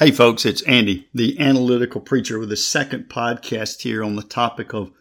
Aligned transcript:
Hey, 0.00 0.12
folks, 0.12 0.46
it's 0.46 0.62
Andy, 0.62 1.10
the 1.12 1.38
analytical 1.38 2.00
preacher, 2.00 2.38
with 2.38 2.50
a 2.50 2.56
second 2.56 3.10
podcast 3.10 3.82
here 3.82 4.02
on 4.02 4.16
the 4.16 4.22
topic 4.22 4.72
of 4.72 4.92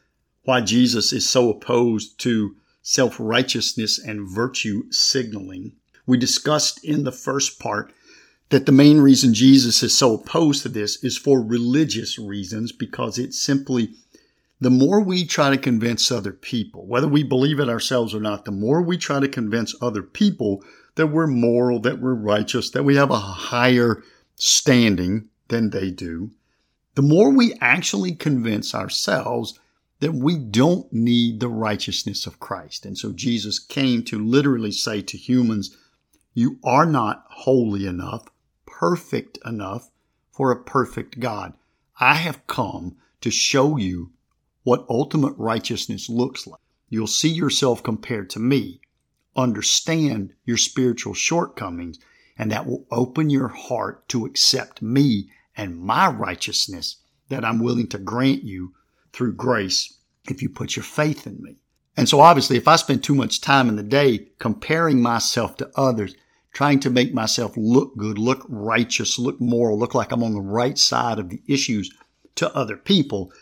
why 0.44 0.60
Jesus 0.60 1.14
is 1.14 1.26
so 1.26 1.50
opposed 1.50 2.20
to 2.20 2.58
self 2.82 3.16
righteousness 3.18 3.98
and 3.98 4.30
virtue 4.30 4.92
signaling. 4.92 5.72
We 6.06 6.18
discussed 6.18 6.84
in 6.84 7.06
the 7.06 7.14
first 7.14 7.60
part 7.60 7.94
that 8.50 8.66
the 8.66 8.74
main 8.74 9.00
reason 9.00 9.34
Jesus 9.34 9.82
is 9.84 9.98
so 9.98 10.16
opposed 10.16 10.64
to 10.64 10.68
this 10.68 11.02
is 11.02 11.18
for 11.18 11.42
religious 11.42 12.20
reasons 12.20 12.74
because 12.74 13.18
it's 13.18 13.40
simply 13.40 13.94
the 14.60 14.70
more 14.70 15.00
we 15.00 15.24
try 15.24 15.50
to 15.50 15.58
convince 15.58 16.12
other 16.12 16.34
people, 16.34 16.86
whether 16.86 17.08
we 17.08 17.24
believe 17.24 17.62
it 17.62 17.70
ourselves 17.70 18.14
or 18.14 18.20
not, 18.20 18.44
the 18.44 18.52
more 18.52 18.82
we 18.82 18.98
try 18.98 19.22
to 19.22 19.30
convince 19.30 19.74
other 19.82 20.04
people 20.04 20.62
that 20.96 21.08
we're 21.08 21.26
moral, 21.26 21.80
that 21.80 22.02
we're 22.02 22.14
righteous, 22.14 22.70
that 22.72 22.84
we 22.84 22.98
have 22.98 23.12
a 23.12 23.18
higher 23.18 24.04
standing 24.40 25.30
than 25.50 25.70
they 25.70 25.92
do, 25.92 26.32
the 26.96 27.02
more 27.04 27.30
we 27.30 27.54
actually 27.62 28.16
convince 28.16 28.74
ourselves 28.74 29.60
that 30.00 30.14
we 30.14 30.38
don't 30.38 30.92
need 30.92 31.40
the 31.40 31.50
righteousness 31.50 32.26
of 32.26 32.40
Christ. 32.40 32.86
And 32.86 32.98
so 32.98 33.12
Jesus 33.12 33.60
came 33.60 34.02
to 34.06 34.18
literally 34.18 34.72
say 34.72 35.02
to 35.04 35.18
humans, 35.18 35.76
you 36.34 36.58
are 36.64 36.86
not 36.86 37.26
holy 37.30 37.86
enough, 37.86 38.26
perfect 38.66 39.38
enough 39.46 39.92
for 40.32 40.52
a 40.52 40.64
perfect 40.64 41.20
God. 41.20 41.54
I 42.00 42.16
have 42.16 42.48
come 42.48 42.96
to 43.22 43.30
show 43.30 43.78
you 43.78 44.12
what 44.64 44.86
ultimate 44.90 45.34
righteousness 45.38 46.10
looks 46.10 46.48
like. 46.48 46.62
You'll 46.88 47.08
see 47.08 47.30
yourself 47.30 47.84
compared 47.84 48.30
to 48.32 48.40
me, 48.40 48.80
understand 49.36 50.34
your 50.46 50.58
spiritual 50.58 51.14
shortcomings, 51.14 52.00
and 52.40 52.52
that 52.52 52.66
will 52.66 52.88
open 52.90 53.30
your 53.30 53.50
heart 53.50 54.08
to 54.10 54.26
accept 54.26 54.82
me 54.82 55.30
and 55.56 55.80
my 55.80 56.08
righteousness 56.08 56.96
that 57.28 57.46
I'm 57.46 57.60
willing 57.60 57.88
to 57.90 58.00
grant 58.00 58.44
you 58.44 58.74
through 59.12 59.34
grace 59.36 60.00
if 60.30 60.42
you 60.42 60.50
put 60.50 60.76
your 60.76 60.84
faith 60.84 61.28
in 61.28 61.44
me. 61.44 61.58
And 61.98 62.08
so 62.08 62.22
obviously, 62.22 62.56
if 62.56 62.68
I 62.68 62.78
spend 62.78 63.04
too 63.04 63.14
much 63.14 63.42
time 63.42 63.68
in 63.68 63.76
the 63.76 63.84
day 63.84 64.30
comparing 64.40 65.02
myself 65.02 65.58
to 65.58 65.70
others, 65.76 66.16
trying 66.54 66.80
to 66.80 66.90
make 66.90 67.14
myself 67.14 67.54
look 67.58 67.98
good, 67.98 68.18
look 68.18 68.46
righteous, 68.48 69.20
look 69.20 69.40
moral, 69.42 69.78
look 69.78 69.94
like 69.94 70.12
I'm 70.14 70.24
on 70.24 70.34
the 70.34 70.42
right 70.42 70.78
side 70.78 71.20
of 71.20 71.30
the 71.30 71.42
issues 71.46 71.92
to 72.36 72.56
other 72.56 72.78
people, 72.78 73.34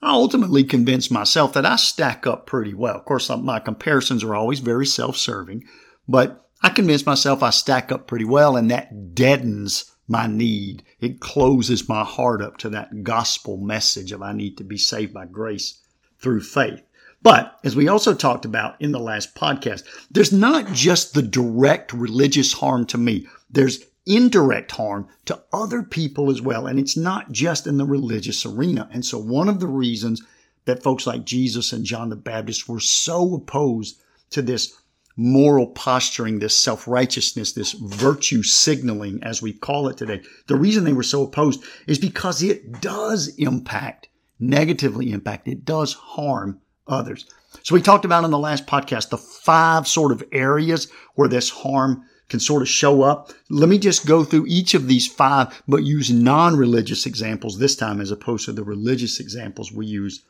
I 0.00 0.12
ultimately 0.12 0.64
convince 0.64 1.10
myself 1.10 1.52
that 1.52 1.66
I 1.66 1.76
stack 1.76 2.26
up 2.26 2.46
pretty 2.46 2.72
well. 2.72 2.94
Of 2.94 3.04
course, 3.04 3.28
my 3.28 3.60
comparisons 3.60 4.24
are 4.24 4.34
always 4.34 4.60
very 4.60 4.86
self-serving, 4.86 5.64
but 6.08 6.45
I 6.62 6.70
convince 6.70 7.06
myself 7.06 7.42
I 7.42 7.50
stack 7.50 7.92
up 7.92 8.06
pretty 8.06 8.24
well 8.24 8.56
and 8.56 8.70
that 8.70 9.14
deadens 9.14 9.92
my 10.08 10.26
need. 10.26 10.82
It 11.00 11.20
closes 11.20 11.88
my 11.88 12.04
heart 12.04 12.40
up 12.40 12.58
to 12.58 12.68
that 12.70 13.02
gospel 13.02 13.56
message 13.56 14.12
of 14.12 14.22
I 14.22 14.32
need 14.32 14.56
to 14.58 14.64
be 14.64 14.78
saved 14.78 15.12
by 15.12 15.26
grace 15.26 15.80
through 16.18 16.42
faith. 16.42 16.82
But 17.22 17.58
as 17.64 17.74
we 17.74 17.88
also 17.88 18.14
talked 18.14 18.44
about 18.44 18.80
in 18.80 18.92
the 18.92 19.00
last 19.00 19.34
podcast, 19.34 19.82
there's 20.10 20.32
not 20.32 20.72
just 20.72 21.14
the 21.14 21.22
direct 21.22 21.92
religious 21.92 22.52
harm 22.52 22.86
to 22.86 22.98
me. 22.98 23.26
There's 23.50 23.84
indirect 24.06 24.70
harm 24.72 25.08
to 25.24 25.42
other 25.52 25.82
people 25.82 26.30
as 26.30 26.40
well. 26.40 26.66
And 26.66 26.78
it's 26.78 26.96
not 26.96 27.32
just 27.32 27.66
in 27.66 27.78
the 27.78 27.86
religious 27.86 28.46
arena. 28.46 28.88
And 28.92 29.04
so 29.04 29.18
one 29.18 29.48
of 29.48 29.58
the 29.58 29.66
reasons 29.66 30.22
that 30.66 30.82
folks 30.82 31.06
like 31.06 31.24
Jesus 31.24 31.72
and 31.72 31.84
John 31.84 32.10
the 32.10 32.16
Baptist 32.16 32.68
were 32.68 32.80
so 32.80 33.34
opposed 33.34 34.00
to 34.30 34.42
this 34.42 34.76
moral 35.16 35.68
posturing, 35.68 36.38
this 36.38 36.56
self 36.56 36.86
righteousness, 36.86 37.52
this 37.52 37.72
virtue 37.72 38.42
signaling, 38.42 39.22
as 39.22 39.40
we 39.40 39.52
call 39.52 39.88
it 39.88 39.96
today. 39.96 40.22
The 40.46 40.56
reason 40.56 40.84
they 40.84 40.92
were 40.92 41.02
so 41.02 41.24
opposed 41.24 41.64
is 41.86 41.98
because 41.98 42.42
it 42.42 42.80
does 42.80 43.28
impact, 43.38 44.08
negatively 44.38 45.12
impact, 45.12 45.48
it 45.48 45.64
does 45.64 45.94
harm 45.94 46.60
others. 46.86 47.26
So 47.62 47.74
we 47.74 47.82
talked 47.82 48.04
about 48.04 48.24
in 48.24 48.30
the 48.30 48.38
last 48.38 48.66
podcast 48.66 49.08
the 49.08 49.18
five 49.18 49.88
sort 49.88 50.12
of 50.12 50.22
areas 50.32 50.90
where 51.14 51.28
this 51.28 51.48
harm 51.50 52.04
can 52.28 52.40
sort 52.40 52.62
of 52.62 52.68
show 52.68 53.02
up. 53.02 53.32
Let 53.48 53.68
me 53.68 53.78
just 53.78 54.06
go 54.06 54.24
through 54.24 54.46
each 54.46 54.74
of 54.74 54.88
these 54.88 55.06
five, 55.06 55.62
but 55.66 55.84
use 55.84 56.10
non 56.10 56.56
religious 56.56 57.06
examples 57.06 57.58
this 57.58 57.76
time 57.76 58.00
as 58.00 58.10
opposed 58.10 58.44
to 58.46 58.52
the 58.52 58.64
religious 58.64 59.20
examples 59.20 59.72
we 59.72 59.86
used 59.86 60.24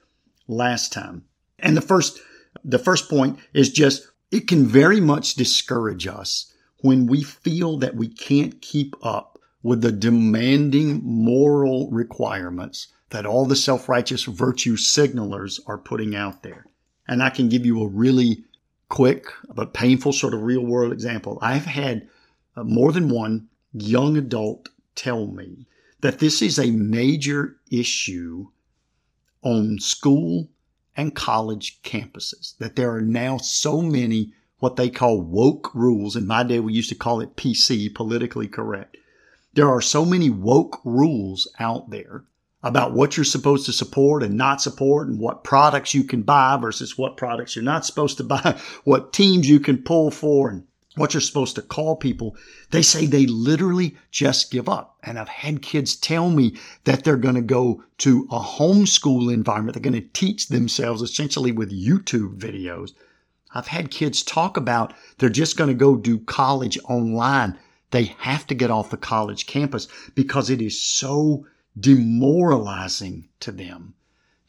last 0.46 0.92
time. 0.92 1.24
And 1.58 1.76
the 1.76 1.80
first, 1.80 2.20
the 2.64 2.78
first 2.78 3.08
point 3.08 3.38
is 3.54 3.72
just 3.72 4.08
it 4.30 4.48
can 4.48 4.66
very 4.66 5.00
much 5.00 5.34
discourage 5.34 6.06
us 6.06 6.52
when 6.80 7.06
we 7.06 7.22
feel 7.22 7.78
that 7.78 7.96
we 7.96 8.08
can't 8.08 8.60
keep 8.60 8.94
up 9.02 9.38
with 9.62 9.80
the 9.82 9.92
demanding 9.92 11.00
moral 11.02 11.90
requirements 11.90 12.88
that 13.10 13.26
all 13.26 13.46
the 13.46 13.56
self-righteous 13.56 14.24
virtue 14.24 14.76
signalers 14.76 15.60
are 15.66 15.78
putting 15.78 16.14
out 16.14 16.42
there. 16.42 16.66
And 17.08 17.22
I 17.22 17.30
can 17.30 17.48
give 17.48 17.64
you 17.64 17.82
a 17.82 17.88
really 17.88 18.44
quick 18.88 19.26
but 19.54 19.74
painful 19.74 20.12
sort 20.12 20.34
of 20.34 20.42
real 20.42 20.64
world 20.64 20.92
example. 20.92 21.38
I've 21.40 21.64
had 21.64 22.08
uh, 22.56 22.64
more 22.64 22.92
than 22.92 23.08
one 23.08 23.48
young 23.72 24.16
adult 24.16 24.68
tell 24.94 25.26
me 25.26 25.66
that 26.00 26.18
this 26.18 26.42
is 26.42 26.58
a 26.58 26.70
major 26.70 27.56
issue 27.70 28.48
on 29.42 29.78
school 29.78 30.48
and 30.96 31.14
college 31.14 31.80
campuses, 31.82 32.56
that 32.58 32.76
there 32.76 32.92
are 32.94 33.00
now 33.00 33.36
so 33.36 33.82
many 33.82 34.32
what 34.58 34.76
they 34.76 34.88
call 34.88 35.20
woke 35.20 35.74
rules. 35.74 36.16
In 36.16 36.26
my 36.26 36.42
day, 36.42 36.60
we 36.60 36.72
used 36.72 36.88
to 36.88 36.94
call 36.94 37.20
it 37.20 37.36
PC, 37.36 37.94
politically 37.94 38.48
correct. 38.48 38.96
There 39.54 39.68
are 39.68 39.80
so 39.80 40.04
many 40.04 40.30
woke 40.30 40.80
rules 40.84 41.48
out 41.58 41.90
there 41.90 42.24
about 42.62 42.92
what 42.92 43.16
you're 43.16 43.24
supposed 43.24 43.66
to 43.66 43.72
support 43.72 44.22
and 44.22 44.36
not 44.36 44.60
support 44.60 45.08
and 45.08 45.20
what 45.20 45.44
products 45.44 45.94
you 45.94 46.04
can 46.04 46.22
buy 46.22 46.56
versus 46.60 46.98
what 46.98 47.16
products 47.16 47.54
you're 47.54 47.64
not 47.64 47.84
supposed 47.86 48.16
to 48.16 48.24
buy, 48.24 48.58
what 48.84 49.12
teams 49.12 49.48
you 49.48 49.60
can 49.60 49.82
pull 49.82 50.10
for 50.10 50.48
and 50.48 50.64
what 50.96 51.14
you're 51.14 51.20
supposed 51.20 51.54
to 51.54 51.62
call 51.62 51.94
people, 51.94 52.36
they 52.70 52.82
say 52.82 53.06
they 53.06 53.26
literally 53.26 53.96
just 54.10 54.50
give 54.50 54.68
up. 54.68 54.96
And 55.02 55.18
I've 55.18 55.28
had 55.28 55.62
kids 55.62 55.94
tell 55.94 56.30
me 56.30 56.56
that 56.84 57.04
they're 57.04 57.16
going 57.16 57.34
to 57.34 57.42
go 57.42 57.84
to 57.98 58.26
a 58.30 58.40
homeschool 58.40 59.32
environment. 59.32 59.74
They're 59.74 59.90
going 59.90 60.02
to 60.02 60.08
teach 60.12 60.48
themselves 60.48 61.02
essentially 61.02 61.52
with 61.52 61.70
YouTube 61.70 62.38
videos. 62.38 62.92
I've 63.54 63.68
had 63.68 63.90
kids 63.90 64.22
talk 64.22 64.56
about 64.56 64.94
they're 65.18 65.28
just 65.28 65.56
going 65.56 65.68
to 65.68 65.74
go 65.74 65.96
do 65.96 66.18
college 66.18 66.78
online. 66.84 67.58
They 67.90 68.04
have 68.18 68.46
to 68.48 68.54
get 68.54 68.70
off 68.70 68.90
the 68.90 68.96
college 68.96 69.46
campus 69.46 69.88
because 70.14 70.50
it 70.50 70.60
is 70.60 70.80
so 70.80 71.46
demoralizing 71.78 73.28
to 73.40 73.52
them 73.52 73.94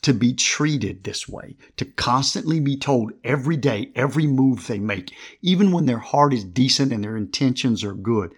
to 0.08 0.14
be 0.14 0.32
treated 0.32 1.04
this 1.04 1.28
way, 1.28 1.58
to 1.76 1.84
constantly 1.84 2.62
be 2.62 2.78
told 2.78 3.12
every 3.26 3.58
day, 3.58 3.92
every 3.94 4.26
move 4.26 4.66
they 4.66 4.80
make, 4.80 5.14
even 5.42 5.70
when 5.74 5.86
their 5.86 5.98
heart 5.98 6.34
is 6.34 6.46
decent 6.46 6.94
and 6.94 7.04
their 7.04 7.18
intentions 7.18 7.84
are 7.84 7.94
good, 7.94 8.32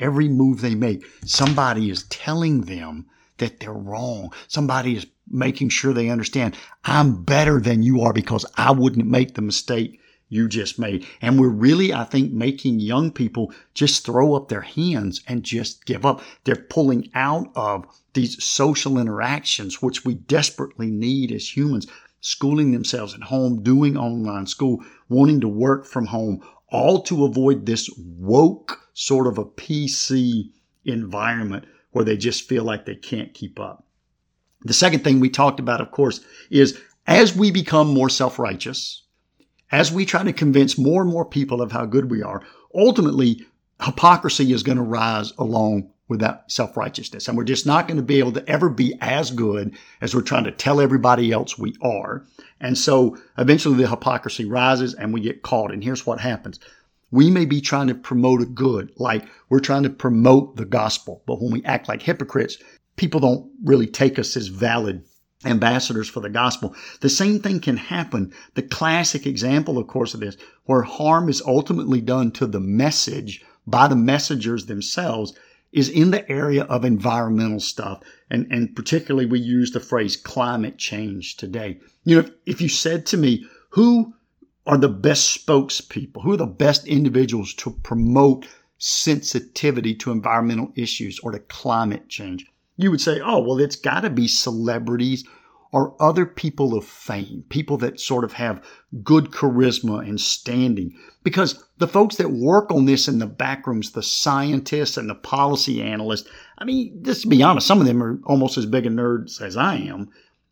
every 0.00 0.28
move 0.28 0.60
they 0.60 0.74
make, 0.74 1.06
somebody 1.24 1.90
is 1.90 2.02
telling 2.08 2.62
them 2.62 3.06
that 3.38 3.60
they're 3.60 3.72
wrong. 3.72 4.32
Somebody 4.48 4.96
is 4.96 5.06
making 5.30 5.68
sure 5.68 5.92
they 5.92 6.10
understand 6.10 6.56
I'm 6.84 7.22
better 7.22 7.60
than 7.60 7.84
you 7.84 8.00
are 8.00 8.12
because 8.12 8.44
I 8.56 8.72
wouldn't 8.72 9.06
make 9.06 9.34
the 9.36 9.42
mistake 9.42 10.00
you 10.32 10.48
just 10.48 10.78
made. 10.78 11.06
And 11.20 11.38
we're 11.38 11.48
really, 11.48 11.92
I 11.92 12.04
think, 12.04 12.32
making 12.32 12.80
young 12.80 13.10
people 13.12 13.52
just 13.74 14.06
throw 14.06 14.34
up 14.34 14.48
their 14.48 14.62
hands 14.62 15.22
and 15.28 15.42
just 15.42 15.84
give 15.84 16.06
up. 16.06 16.22
They're 16.44 16.56
pulling 16.56 17.10
out 17.14 17.52
of 17.54 17.84
these 18.14 18.42
social 18.42 18.98
interactions, 18.98 19.82
which 19.82 20.06
we 20.06 20.14
desperately 20.14 20.90
need 20.90 21.32
as 21.32 21.54
humans, 21.54 21.86
schooling 22.22 22.72
themselves 22.72 23.14
at 23.14 23.24
home, 23.24 23.62
doing 23.62 23.98
online 23.98 24.46
school, 24.46 24.82
wanting 25.10 25.42
to 25.42 25.48
work 25.48 25.84
from 25.84 26.06
home, 26.06 26.42
all 26.68 27.02
to 27.02 27.26
avoid 27.26 27.66
this 27.66 27.90
woke 27.98 28.80
sort 28.94 29.26
of 29.26 29.36
a 29.36 29.44
PC 29.44 30.50
environment 30.86 31.66
where 31.90 32.06
they 32.06 32.16
just 32.16 32.48
feel 32.48 32.64
like 32.64 32.86
they 32.86 32.94
can't 32.94 33.34
keep 33.34 33.60
up. 33.60 33.84
The 34.62 34.72
second 34.72 35.04
thing 35.04 35.20
we 35.20 35.28
talked 35.28 35.60
about, 35.60 35.82
of 35.82 35.90
course, 35.90 36.20
is 36.50 36.80
as 37.06 37.36
we 37.36 37.50
become 37.50 37.92
more 37.92 38.08
self-righteous, 38.08 39.02
as 39.72 39.90
we 39.90 40.04
try 40.04 40.22
to 40.22 40.32
convince 40.32 40.78
more 40.78 41.02
and 41.02 41.10
more 41.10 41.24
people 41.24 41.60
of 41.62 41.72
how 41.72 41.86
good 41.86 42.10
we 42.10 42.22
are, 42.22 42.42
ultimately 42.74 43.44
hypocrisy 43.82 44.52
is 44.52 44.62
going 44.62 44.76
to 44.76 44.82
rise 44.82 45.32
along 45.38 45.90
with 46.08 46.20
that 46.20 46.44
self-righteousness. 46.50 47.26
And 47.26 47.36
we're 47.36 47.44
just 47.44 47.66
not 47.66 47.88
going 47.88 47.96
to 47.96 48.02
be 48.02 48.18
able 48.18 48.32
to 48.32 48.46
ever 48.48 48.68
be 48.68 48.94
as 49.00 49.30
good 49.30 49.74
as 50.02 50.14
we're 50.14 50.20
trying 50.20 50.44
to 50.44 50.52
tell 50.52 50.80
everybody 50.80 51.32
else 51.32 51.58
we 51.58 51.74
are. 51.80 52.24
And 52.60 52.76
so 52.76 53.16
eventually 53.38 53.76
the 53.76 53.88
hypocrisy 53.88 54.44
rises 54.44 54.94
and 54.94 55.14
we 55.14 55.22
get 55.22 55.42
caught. 55.42 55.72
And 55.72 55.82
here's 55.82 56.06
what 56.06 56.20
happens. 56.20 56.60
We 57.10 57.30
may 57.30 57.46
be 57.46 57.60
trying 57.60 57.88
to 57.88 57.94
promote 57.94 58.42
a 58.42 58.46
good, 58.46 58.92
like 58.96 59.26
we're 59.48 59.60
trying 59.60 59.82
to 59.84 59.90
promote 59.90 60.56
the 60.56 60.64
gospel. 60.64 61.22
But 61.26 61.40
when 61.40 61.50
we 61.50 61.64
act 61.64 61.88
like 61.88 62.02
hypocrites, 62.02 62.58
people 62.96 63.20
don't 63.20 63.50
really 63.64 63.86
take 63.86 64.18
us 64.18 64.36
as 64.36 64.48
valid 64.48 65.04
ambassadors 65.44 66.08
for 66.08 66.20
the 66.20 66.30
gospel. 66.30 66.74
The 67.00 67.08
same 67.08 67.40
thing 67.40 67.60
can 67.60 67.76
happen. 67.76 68.32
The 68.54 68.62
classic 68.62 69.26
example, 69.26 69.78
of 69.78 69.86
course, 69.86 70.14
of 70.14 70.20
this, 70.20 70.36
where 70.64 70.82
harm 70.82 71.28
is 71.28 71.42
ultimately 71.42 72.00
done 72.00 72.30
to 72.32 72.46
the 72.46 72.60
message 72.60 73.44
by 73.66 73.88
the 73.88 73.96
messengers 73.96 74.66
themselves, 74.66 75.34
is 75.72 75.88
in 75.88 76.10
the 76.10 76.28
area 76.30 76.64
of 76.64 76.84
environmental 76.84 77.60
stuff. 77.60 78.02
And, 78.30 78.46
and 78.50 78.76
particularly 78.76 79.26
we 79.26 79.40
use 79.40 79.70
the 79.70 79.80
phrase 79.80 80.16
climate 80.16 80.78
change 80.78 81.36
today. 81.36 81.80
You 82.04 82.16
know, 82.16 82.22
if, 82.22 82.30
if 82.46 82.60
you 82.60 82.68
said 82.68 83.06
to 83.06 83.16
me, 83.16 83.46
who 83.70 84.14
are 84.66 84.78
the 84.78 84.88
best 84.88 85.46
spokespeople? 85.46 86.22
Who 86.22 86.34
are 86.34 86.36
the 86.36 86.46
best 86.46 86.86
individuals 86.86 87.54
to 87.54 87.70
promote 87.70 88.46
sensitivity 88.78 89.94
to 89.96 90.12
environmental 90.12 90.72
issues 90.76 91.18
or 91.20 91.32
to 91.32 91.38
climate 91.38 92.08
change? 92.08 92.46
You 92.82 92.90
would 92.90 93.00
say, 93.00 93.20
oh, 93.20 93.38
well, 93.38 93.60
it's 93.60 93.76
got 93.76 94.00
to 94.00 94.10
be 94.10 94.26
celebrities 94.26 95.24
or 95.70 95.94
other 96.00 96.26
people 96.26 96.76
of 96.76 96.84
fame, 96.84 97.44
people 97.48 97.78
that 97.78 98.00
sort 98.00 98.24
of 98.24 98.32
have 98.32 98.62
good 99.02 99.30
charisma 99.30 100.06
and 100.06 100.20
standing. 100.20 100.94
Because 101.22 101.64
the 101.78 101.88
folks 101.88 102.16
that 102.16 102.32
work 102.32 102.70
on 102.70 102.84
this 102.84 103.08
in 103.08 103.20
the 103.20 103.26
back 103.26 103.66
rooms, 103.66 103.92
the 103.92 104.02
scientists 104.02 104.96
and 104.96 105.08
the 105.08 105.14
policy 105.14 105.80
analysts, 105.80 106.28
I 106.58 106.64
mean, 106.64 107.02
just 107.02 107.22
to 107.22 107.28
be 107.28 107.42
honest, 107.42 107.66
some 107.66 107.80
of 107.80 107.86
them 107.86 108.02
are 108.02 108.18
almost 108.24 108.58
as 108.58 108.66
big 108.66 108.84
a 108.84 108.90
nerds 108.90 109.40
as 109.40 109.56
I 109.56 109.76
am. 109.76 110.10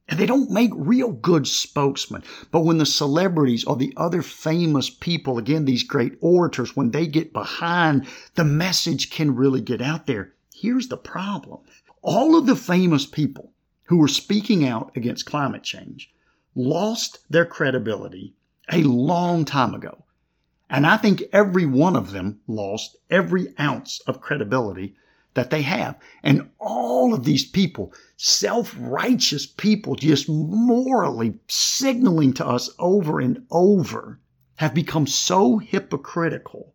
And 0.08 0.18
they 0.18 0.26
don't 0.26 0.50
make 0.50 0.70
real 0.74 1.12
good 1.12 1.46
spokesmen. 1.46 2.22
But 2.50 2.60
when 2.60 2.78
the 2.78 2.86
celebrities 2.86 3.64
or 3.64 3.76
the 3.76 3.92
other 3.96 4.22
famous 4.22 4.88
people, 4.88 5.36
again, 5.36 5.64
these 5.66 5.82
great 5.82 6.16
orators, 6.20 6.74
when 6.74 6.92
they 6.92 7.06
get 7.06 7.32
behind, 7.32 8.06
the 8.36 8.44
message 8.44 9.10
can 9.10 9.36
really 9.36 9.60
get 9.60 9.82
out 9.82 10.06
there. 10.06 10.32
Here's 10.54 10.88
the 10.88 10.96
problem. 10.96 11.60
All 12.02 12.36
of 12.36 12.46
the 12.46 12.56
famous 12.56 13.04
people 13.04 13.52
who 13.84 13.98
were 13.98 14.08
speaking 14.08 14.66
out 14.66 14.90
against 14.96 15.26
climate 15.26 15.62
change 15.62 16.10
lost 16.54 17.18
their 17.28 17.44
credibility 17.44 18.34
a 18.72 18.82
long 18.84 19.44
time 19.44 19.74
ago. 19.74 20.04
And 20.70 20.86
I 20.86 20.96
think 20.96 21.24
every 21.32 21.66
one 21.66 21.96
of 21.96 22.12
them 22.12 22.40
lost 22.46 22.96
every 23.10 23.52
ounce 23.58 24.00
of 24.06 24.20
credibility 24.20 24.94
that 25.34 25.50
they 25.50 25.62
have. 25.62 25.98
And 26.22 26.50
all 26.58 27.12
of 27.12 27.24
these 27.24 27.44
people, 27.44 27.92
self-righteous 28.16 29.46
people, 29.46 29.94
just 29.94 30.28
morally 30.28 31.38
signaling 31.48 32.32
to 32.34 32.46
us 32.46 32.70
over 32.78 33.20
and 33.20 33.44
over, 33.50 34.20
have 34.56 34.74
become 34.74 35.06
so 35.06 35.58
hypocritical 35.58 36.74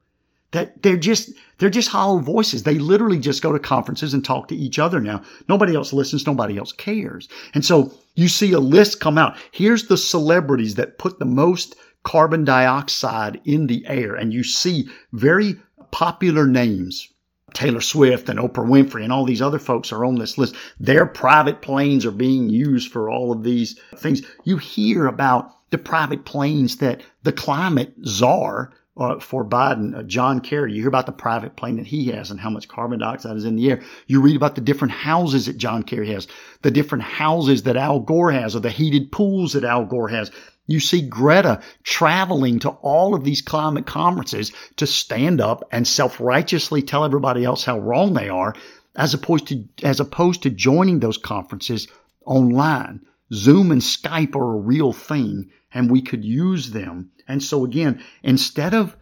that 0.55 0.81
they're 0.83 0.95
just 0.95 1.31
they're 1.57 1.69
just 1.69 1.89
hollow 1.89 2.19
voices. 2.19 2.63
They 2.63 2.79
literally 2.79 3.19
just 3.19 3.43
go 3.43 3.51
to 3.51 3.59
conferences 3.59 4.13
and 4.13 4.23
talk 4.23 4.47
to 4.47 4.55
each 4.55 4.79
other 4.79 5.01
now. 5.01 5.21
Nobody 5.49 5.75
else 5.75 5.91
listens, 5.91 6.25
nobody 6.25 6.57
else 6.57 6.71
cares. 6.71 7.27
And 7.53 7.65
so 7.65 7.93
you 8.15 8.29
see 8.29 8.53
a 8.53 8.59
list 8.59 9.01
come 9.01 9.17
out. 9.17 9.37
Here's 9.51 9.87
the 9.87 9.97
celebrities 9.97 10.75
that 10.75 10.97
put 10.97 11.19
the 11.19 11.25
most 11.25 11.75
carbon 12.03 12.45
dioxide 12.45 13.41
in 13.43 13.67
the 13.67 13.85
air 13.87 14.15
and 14.15 14.31
you 14.31 14.43
see 14.43 14.87
very 15.11 15.55
popular 15.91 16.47
names 16.47 17.09
Taylor 17.53 17.81
Swift 17.81 18.29
and 18.29 18.39
Oprah 18.39 18.67
Winfrey 18.67 19.03
and 19.03 19.11
all 19.11 19.25
these 19.25 19.41
other 19.41 19.59
folks 19.59 19.91
are 19.91 20.05
on 20.05 20.15
this 20.15 20.37
list. 20.37 20.55
Their 20.79 21.05
private 21.05 21.61
planes 21.61 22.05
are 22.05 22.11
being 22.11 22.49
used 22.49 22.91
for 22.91 23.09
all 23.09 23.31
of 23.31 23.43
these 23.43 23.79
things. 23.95 24.21
You 24.43 24.57
hear 24.57 25.07
about 25.07 25.51
the 25.71 25.77
private 25.77 26.25
planes 26.25 26.77
that 26.77 27.01
the 27.23 27.31
climate 27.31 27.93
czar 28.05 28.71
uh, 28.97 29.19
for 29.19 29.43
Biden, 29.43 29.97
uh, 29.97 30.03
John 30.03 30.39
Kerry. 30.39 30.73
You 30.73 30.81
hear 30.81 30.87
about 30.87 31.05
the 31.05 31.11
private 31.11 31.55
plane 31.55 31.77
that 31.77 31.87
he 31.87 32.07
has 32.07 32.31
and 32.31 32.39
how 32.39 32.49
much 32.49 32.67
carbon 32.67 32.99
dioxide 32.99 33.35
is 33.35 33.45
in 33.45 33.55
the 33.55 33.69
air. 33.69 33.81
You 34.07 34.21
read 34.21 34.35
about 34.35 34.55
the 34.55 34.61
different 34.61 34.93
houses 34.93 35.47
that 35.47 35.57
John 35.57 35.83
Kerry 35.83 36.11
has, 36.11 36.27
the 36.61 36.71
different 36.71 37.03
houses 37.03 37.63
that 37.63 37.77
Al 37.77 37.99
Gore 37.99 38.31
has, 38.31 38.55
or 38.55 38.61
the 38.61 38.69
heated 38.69 39.11
pools 39.11 39.53
that 39.53 39.63
Al 39.63 39.85
Gore 39.85 40.09
has. 40.09 40.31
You 40.67 40.79
see 40.79 41.07
Greta 41.07 41.61
traveling 41.83 42.59
to 42.59 42.69
all 42.69 43.13
of 43.13 43.23
these 43.23 43.41
climate 43.41 43.85
conferences 43.85 44.51
to 44.77 44.87
stand 44.87 45.39
up 45.41 45.67
and 45.71 45.87
self-righteously 45.87 46.81
tell 46.81 47.05
everybody 47.05 47.43
else 47.43 47.63
how 47.63 47.79
wrong 47.79 48.13
they 48.13 48.29
are, 48.29 48.55
as 48.95 49.13
opposed 49.13 49.47
to, 49.47 49.65
as 49.83 49.99
opposed 49.99 50.43
to 50.43 50.49
joining 50.49 50.99
those 50.99 51.17
conferences 51.17 51.87
online. 52.25 53.01
Zoom 53.33 53.71
and 53.71 53.81
Skype 53.81 54.35
are 54.35 54.53
a 54.55 54.59
real 54.59 54.93
thing 54.93 55.51
and 55.75 55.91
we 55.91 56.01
could 56.01 56.23
use 56.23 56.71
them. 56.71 57.11
And 57.27 57.43
so 57.43 57.65
again, 57.65 58.01
instead 58.23 58.73
of 58.73 58.95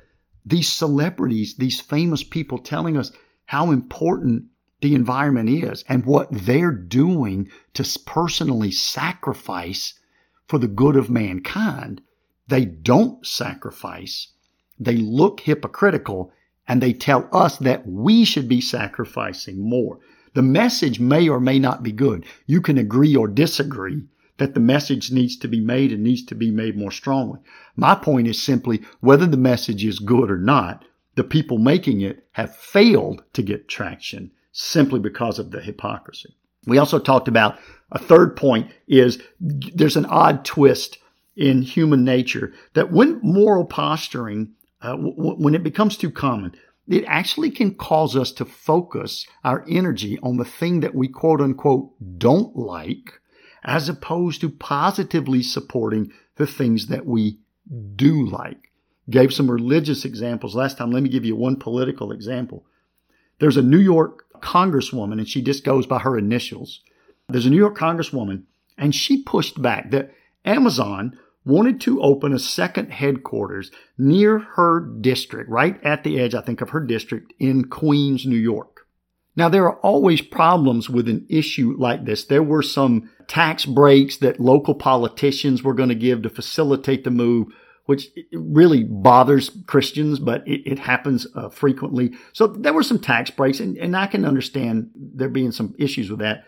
these 0.43 0.69
celebrities, 0.69 1.55
these 1.55 1.79
famous 1.79 2.23
people 2.23 2.57
telling 2.57 2.97
us 2.97 3.11
how 3.45 3.71
important 3.71 4.45
the 4.81 4.95
environment 4.95 5.49
is 5.49 5.85
and 5.87 6.05
what 6.05 6.27
they're 6.31 6.73
doing 6.73 7.47
to 7.75 7.99
personally 8.05 8.71
sacrifice 8.71 9.93
for 10.47 10.57
the 10.57 10.67
good 10.67 10.97
of 10.97 11.09
mankind, 11.09 12.01
they 12.47 12.65
don't 12.65 13.25
sacrifice. 13.25 14.29
They 14.79 14.97
look 14.97 15.41
hypocritical 15.41 16.33
and 16.67 16.81
they 16.81 16.93
tell 16.93 17.29
us 17.31 17.57
that 17.57 17.87
we 17.87 18.25
should 18.25 18.49
be 18.49 18.61
sacrificing 18.61 19.69
more. 19.69 19.99
The 20.33 20.41
message 20.41 20.99
may 20.99 21.29
or 21.29 21.39
may 21.39 21.59
not 21.59 21.83
be 21.83 21.91
good. 21.91 22.25
You 22.47 22.61
can 22.61 22.79
agree 22.79 23.15
or 23.15 23.27
disagree 23.27 24.03
that 24.37 24.53
the 24.53 24.59
message 24.59 25.11
needs 25.11 25.37
to 25.37 25.47
be 25.47 25.59
made 25.59 25.91
and 25.91 26.03
needs 26.03 26.23
to 26.25 26.35
be 26.35 26.51
made 26.51 26.77
more 26.77 26.91
strongly. 26.91 27.39
My 27.75 27.95
point 27.95 28.27
is 28.27 28.41
simply 28.41 28.81
whether 28.99 29.25
the 29.25 29.37
message 29.37 29.85
is 29.85 29.99
good 29.99 30.31
or 30.31 30.37
not, 30.37 30.85
the 31.15 31.23
people 31.23 31.57
making 31.57 32.01
it 32.01 32.27
have 32.31 32.55
failed 32.55 33.23
to 33.33 33.43
get 33.43 33.67
traction 33.67 34.31
simply 34.51 34.99
because 34.99 35.39
of 35.39 35.51
the 35.51 35.61
hypocrisy. 35.61 36.35
We 36.65 36.77
also 36.77 36.99
talked 36.99 37.27
about 37.27 37.59
a 37.91 37.99
third 37.99 38.35
point 38.35 38.71
is 38.87 39.21
there's 39.39 39.97
an 39.97 40.05
odd 40.05 40.45
twist 40.45 40.97
in 41.35 41.61
human 41.61 42.03
nature 42.03 42.53
that 42.73 42.91
when 42.91 43.19
moral 43.21 43.65
posturing, 43.65 44.53
uh, 44.81 44.91
w- 44.91 45.13
when 45.15 45.55
it 45.55 45.63
becomes 45.63 45.97
too 45.97 46.11
common, 46.11 46.55
it 46.87 47.03
actually 47.07 47.49
can 47.49 47.75
cause 47.75 48.15
us 48.15 48.31
to 48.33 48.45
focus 48.45 49.25
our 49.43 49.65
energy 49.69 50.19
on 50.21 50.37
the 50.37 50.45
thing 50.45 50.81
that 50.81 50.95
we 50.95 51.07
quote 51.07 51.41
unquote 51.41 51.91
don't 52.17 52.55
like 52.55 53.19
as 53.63 53.89
opposed 53.89 54.41
to 54.41 54.49
positively 54.49 55.41
supporting 55.41 56.11
the 56.35 56.47
things 56.47 56.87
that 56.87 57.05
we 57.05 57.39
do 57.95 58.25
like. 58.25 58.71
Gave 59.09 59.33
some 59.33 59.51
religious 59.51 60.05
examples 60.05 60.55
last 60.55 60.77
time. 60.77 60.91
Let 60.91 61.03
me 61.03 61.09
give 61.09 61.25
you 61.25 61.35
one 61.35 61.57
political 61.57 62.11
example. 62.11 62.65
There's 63.39 63.57
a 63.57 63.61
New 63.61 63.79
York 63.79 64.25
congresswoman 64.41 65.13
and 65.13 65.27
she 65.27 65.41
just 65.41 65.63
goes 65.63 65.85
by 65.85 65.99
her 65.99 66.17
initials. 66.17 66.81
There's 67.29 67.45
a 67.45 67.49
New 67.49 67.57
York 67.57 67.77
congresswoman 67.77 68.43
and 68.77 68.93
she 68.93 69.23
pushed 69.23 69.61
back 69.61 69.91
that 69.91 70.11
Amazon 70.45 71.17
wanted 71.45 71.81
to 71.81 72.01
open 72.01 72.33
a 72.33 72.39
second 72.39 72.91
headquarters 72.91 73.71
near 73.97 74.39
her 74.39 74.79
district, 74.79 75.49
right 75.49 75.81
at 75.83 76.03
the 76.03 76.19
edge, 76.19 76.33
I 76.33 76.41
think, 76.41 76.61
of 76.61 76.69
her 76.69 76.79
district 76.79 77.33
in 77.39 77.65
Queens, 77.65 78.25
New 78.25 78.37
York. 78.37 78.72
Now, 79.35 79.49
there 79.49 79.65
are 79.65 79.79
always 79.79 80.21
problems 80.21 80.89
with 80.89 81.07
an 81.07 81.25
issue 81.27 81.75
like 81.77 82.05
this. 82.05 82.25
There 82.25 82.43
were 82.43 82.61
some 82.61 83.09
tax 83.27 83.65
breaks 83.65 84.17
that 84.17 84.39
local 84.39 84.75
politicians 84.75 85.63
were 85.63 85.73
going 85.73 85.89
to 85.89 85.95
give 85.95 86.21
to 86.21 86.29
facilitate 86.29 87.03
the 87.03 87.11
move, 87.11 87.47
which 87.85 88.09
really 88.31 88.83
bothers 88.83 89.49
Christians, 89.65 90.19
but 90.19 90.47
it, 90.47 90.61
it 90.71 90.79
happens 90.79 91.25
uh, 91.35 91.49
frequently. 91.49 92.13
So 92.33 92.47
there 92.47 92.73
were 92.73 92.83
some 92.83 92.99
tax 92.99 93.31
breaks, 93.31 93.59
and, 93.59 93.75
and 93.77 93.97
I 93.97 94.07
can 94.07 94.23
understand 94.23 94.91
there 94.95 95.29
being 95.29 95.51
some 95.51 95.73
issues 95.79 96.11
with 96.11 96.19
that. 96.19 96.45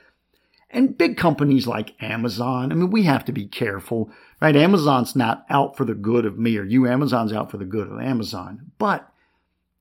And 0.69 0.97
big 0.97 1.17
companies 1.17 1.67
like 1.67 2.01
Amazon, 2.03 2.71
I 2.71 2.75
mean, 2.75 2.91
we 2.91 3.03
have 3.03 3.25
to 3.25 3.31
be 3.31 3.47
careful, 3.47 4.11
right? 4.41 4.55
Amazon's 4.55 5.15
not 5.15 5.45
out 5.49 5.77
for 5.77 5.85
the 5.85 5.93
good 5.93 6.25
of 6.25 6.37
me 6.37 6.57
or 6.57 6.63
you. 6.63 6.87
Amazon's 6.87 7.33
out 7.33 7.49
for 7.49 7.57
the 7.57 7.65
good 7.65 7.87
of 7.87 7.99
Amazon. 7.99 8.71
But 8.77 9.09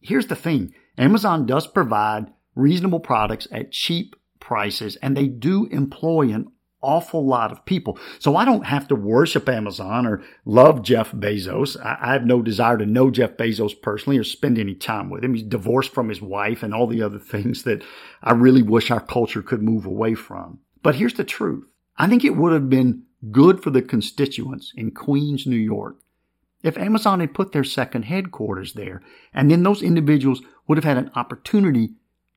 here's 0.00 0.28
the 0.28 0.36
thing. 0.36 0.72
Amazon 0.96 1.46
does 1.46 1.66
provide 1.66 2.28
reasonable 2.54 3.00
products 3.00 3.48
at 3.50 3.72
cheap 3.72 4.16
prices 4.40 4.96
and 4.96 5.16
they 5.16 5.26
do 5.26 5.66
employ 5.66 6.30
an 6.30 6.46
awful 6.84 7.26
lot 7.26 7.50
of 7.50 7.64
people. 7.64 7.98
So 8.18 8.36
I 8.36 8.44
don't 8.44 8.66
have 8.66 8.86
to 8.88 8.94
worship 8.94 9.48
Amazon 9.48 10.06
or 10.06 10.22
love 10.44 10.82
Jeff 10.82 11.12
Bezos. 11.12 11.76
I, 11.82 12.12
have 12.12 12.26
no 12.26 12.42
desire 12.42 12.76
to 12.76 12.86
know 12.86 13.10
Jeff 13.10 13.36
Bezos 13.38 13.80
personally 13.80 14.18
or 14.18 14.24
spend 14.24 14.58
any 14.58 14.74
time 14.74 15.08
with 15.08 15.24
him. 15.24 15.34
He's 15.34 15.42
divorced 15.42 15.92
from 15.92 16.10
his 16.10 16.20
wife 16.20 16.62
and 16.62 16.74
all 16.74 16.86
the 16.86 17.02
other 17.02 17.18
things 17.18 17.62
that 17.62 17.82
I 18.22 18.32
really 18.34 18.62
wish 18.62 18.90
our 18.90 19.00
culture 19.00 19.42
could 19.42 19.62
move 19.62 19.86
away 19.86 20.14
from. 20.14 20.60
But 20.82 20.96
here's 20.96 21.14
the 21.14 21.24
truth. 21.24 21.64
I 21.96 22.06
think 22.06 22.24
it 22.24 22.36
would 22.36 22.52
have 22.52 22.68
been 22.68 23.04
good 23.30 23.62
for 23.62 23.70
the 23.70 23.82
constituents 23.82 24.72
in 24.76 24.90
Queens, 24.90 25.46
New 25.46 25.56
York, 25.56 25.96
if 26.62 26.76
Amazon 26.76 27.20
had 27.20 27.34
put 27.34 27.52
their 27.52 27.64
second 27.64 28.04
headquarters 28.04 28.74
there, 28.74 29.02
and 29.32 29.50
then 29.50 29.62
those 29.62 29.82
individuals 29.82 30.42
would 30.66 30.78
have 30.78 30.84
had 30.84 30.98
an 30.98 31.10
opportunity 31.14 31.94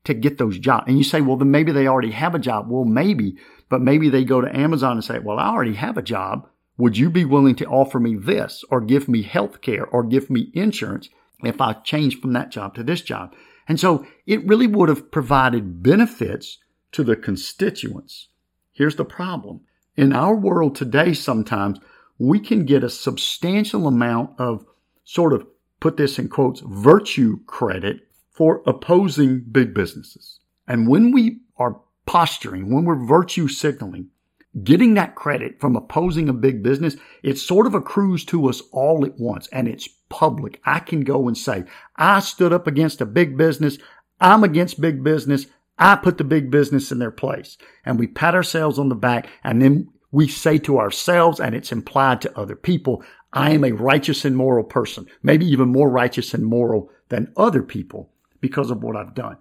to 0.07 0.13
get 0.13 0.37
those 0.37 0.57
jobs. 0.57 0.85
And 0.87 0.97
you 0.97 1.03
say, 1.03 1.19
well, 1.19 1.35
then 1.35 1.51
maybe 1.51 1.73
they 1.73 1.85
already 1.85 2.11
have 2.11 2.33
a 2.33 2.39
job. 2.39 2.67
Well, 2.69 2.85
maybe, 2.85 3.35
but 3.67 3.81
maybe 3.81 4.07
they 4.07 4.23
go 4.23 4.39
to 4.39 4.57
Amazon 4.57 4.93
and 4.93 5.03
say, 5.03 5.19
well, 5.19 5.37
I 5.37 5.49
already 5.49 5.73
have 5.73 5.97
a 5.97 6.01
job. 6.01 6.47
Would 6.77 6.97
you 6.97 7.09
be 7.09 7.25
willing 7.25 7.55
to 7.55 7.65
offer 7.65 7.99
me 7.99 8.15
this 8.15 8.63
or 8.71 8.79
give 8.79 9.09
me 9.09 9.21
health 9.21 9.59
care 9.59 9.85
or 9.85 10.03
give 10.03 10.29
me 10.29 10.49
insurance 10.53 11.09
if 11.43 11.59
I 11.59 11.73
change 11.73 12.21
from 12.21 12.31
that 12.33 12.51
job 12.51 12.73
to 12.75 12.83
this 12.83 13.01
job? 13.01 13.35
And 13.67 13.77
so 13.77 14.07
it 14.25 14.47
really 14.47 14.65
would 14.67 14.87
have 14.87 15.11
provided 15.11 15.83
benefits 15.83 16.57
to 16.93 17.03
the 17.03 17.17
constituents. 17.17 18.29
Here's 18.71 18.95
the 18.95 19.03
problem. 19.03 19.61
In 19.97 20.13
our 20.13 20.35
world 20.35 20.73
today, 20.73 21.13
sometimes 21.13 21.79
we 22.17 22.39
can 22.39 22.63
get 22.63 22.81
a 22.81 22.89
substantial 22.89 23.87
amount 23.87 24.39
of 24.39 24.65
sort 25.03 25.33
of 25.33 25.45
put 25.81 25.97
this 25.97 26.17
in 26.17 26.29
quotes, 26.29 26.61
virtue 26.61 27.39
credit 27.45 28.06
for 28.37 28.61
opposing 28.67 29.43
big 29.51 29.73
businesses. 29.73 30.39
And 30.67 30.87
when 30.87 31.11
we 31.11 31.39
are 31.57 31.81
posturing, 32.05 32.71
when 32.71 32.85
we're 32.85 33.03
virtue 33.03 33.47
signaling, 33.47 34.09
getting 34.63 34.93
that 34.93 35.15
credit 35.15 35.59
from 35.59 35.75
opposing 35.75 36.29
a 36.29 36.33
big 36.33 36.61
business, 36.61 36.97
it 37.23 37.39
sort 37.39 37.65
of 37.65 37.73
accrues 37.73 38.23
to 38.25 38.47
us 38.47 38.61
all 38.71 39.03
at 39.05 39.17
once 39.19 39.47
and 39.47 39.67
it's 39.67 39.89
public. 40.09 40.61
I 40.65 40.79
can 40.79 41.01
go 41.01 41.27
and 41.27 41.35
say, 41.35 41.63
I 41.95 42.19
stood 42.19 42.53
up 42.53 42.67
against 42.67 43.01
a 43.01 43.07
big 43.07 43.37
business. 43.37 43.79
I'm 44.21 44.43
against 44.43 44.79
big 44.79 45.03
business. 45.03 45.47
I 45.79 45.95
put 45.95 46.19
the 46.19 46.23
big 46.23 46.51
business 46.51 46.91
in 46.91 46.99
their 46.99 47.11
place 47.11 47.57
and 47.85 47.97
we 47.97 48.05
pat 48.05 48.35
ourselves 48.35 48.77
on 48.77 48.89
the 48.89 48.95
back 48.95 49.27
and 49.43 49.63
then 49.63 49.89
we 50.11 50.27
say 50.27 50.59
to 50.59 50.77
ourselves 50.77 51.39
and 51.39 51.55
it's 51.55 51.71
implied 51.71 52.21
to 52.21 52.37
other 52.37 52.55
people, 52.55 53.03
I 53.33 53.49
am 53.51 53.63
a 53.63 53.71
righteous 53.71 54.25
and 54.25 54.37
moral 54.37 54.63
person, 54.63 55.07
maybe 55.23 55.47
even 55.47 55.69
more 55.69 55.89
righteous 55.89 56.35
and 56.35 56.45
moral 56.45 56.91
than 57.09 57.33
other 57.35 57.63
people 57.63 58.11
because 58.41 58.71
of 58.71 58.83
what 58.83 58.95
I've 58.95 59.15
done. 59.15 59.37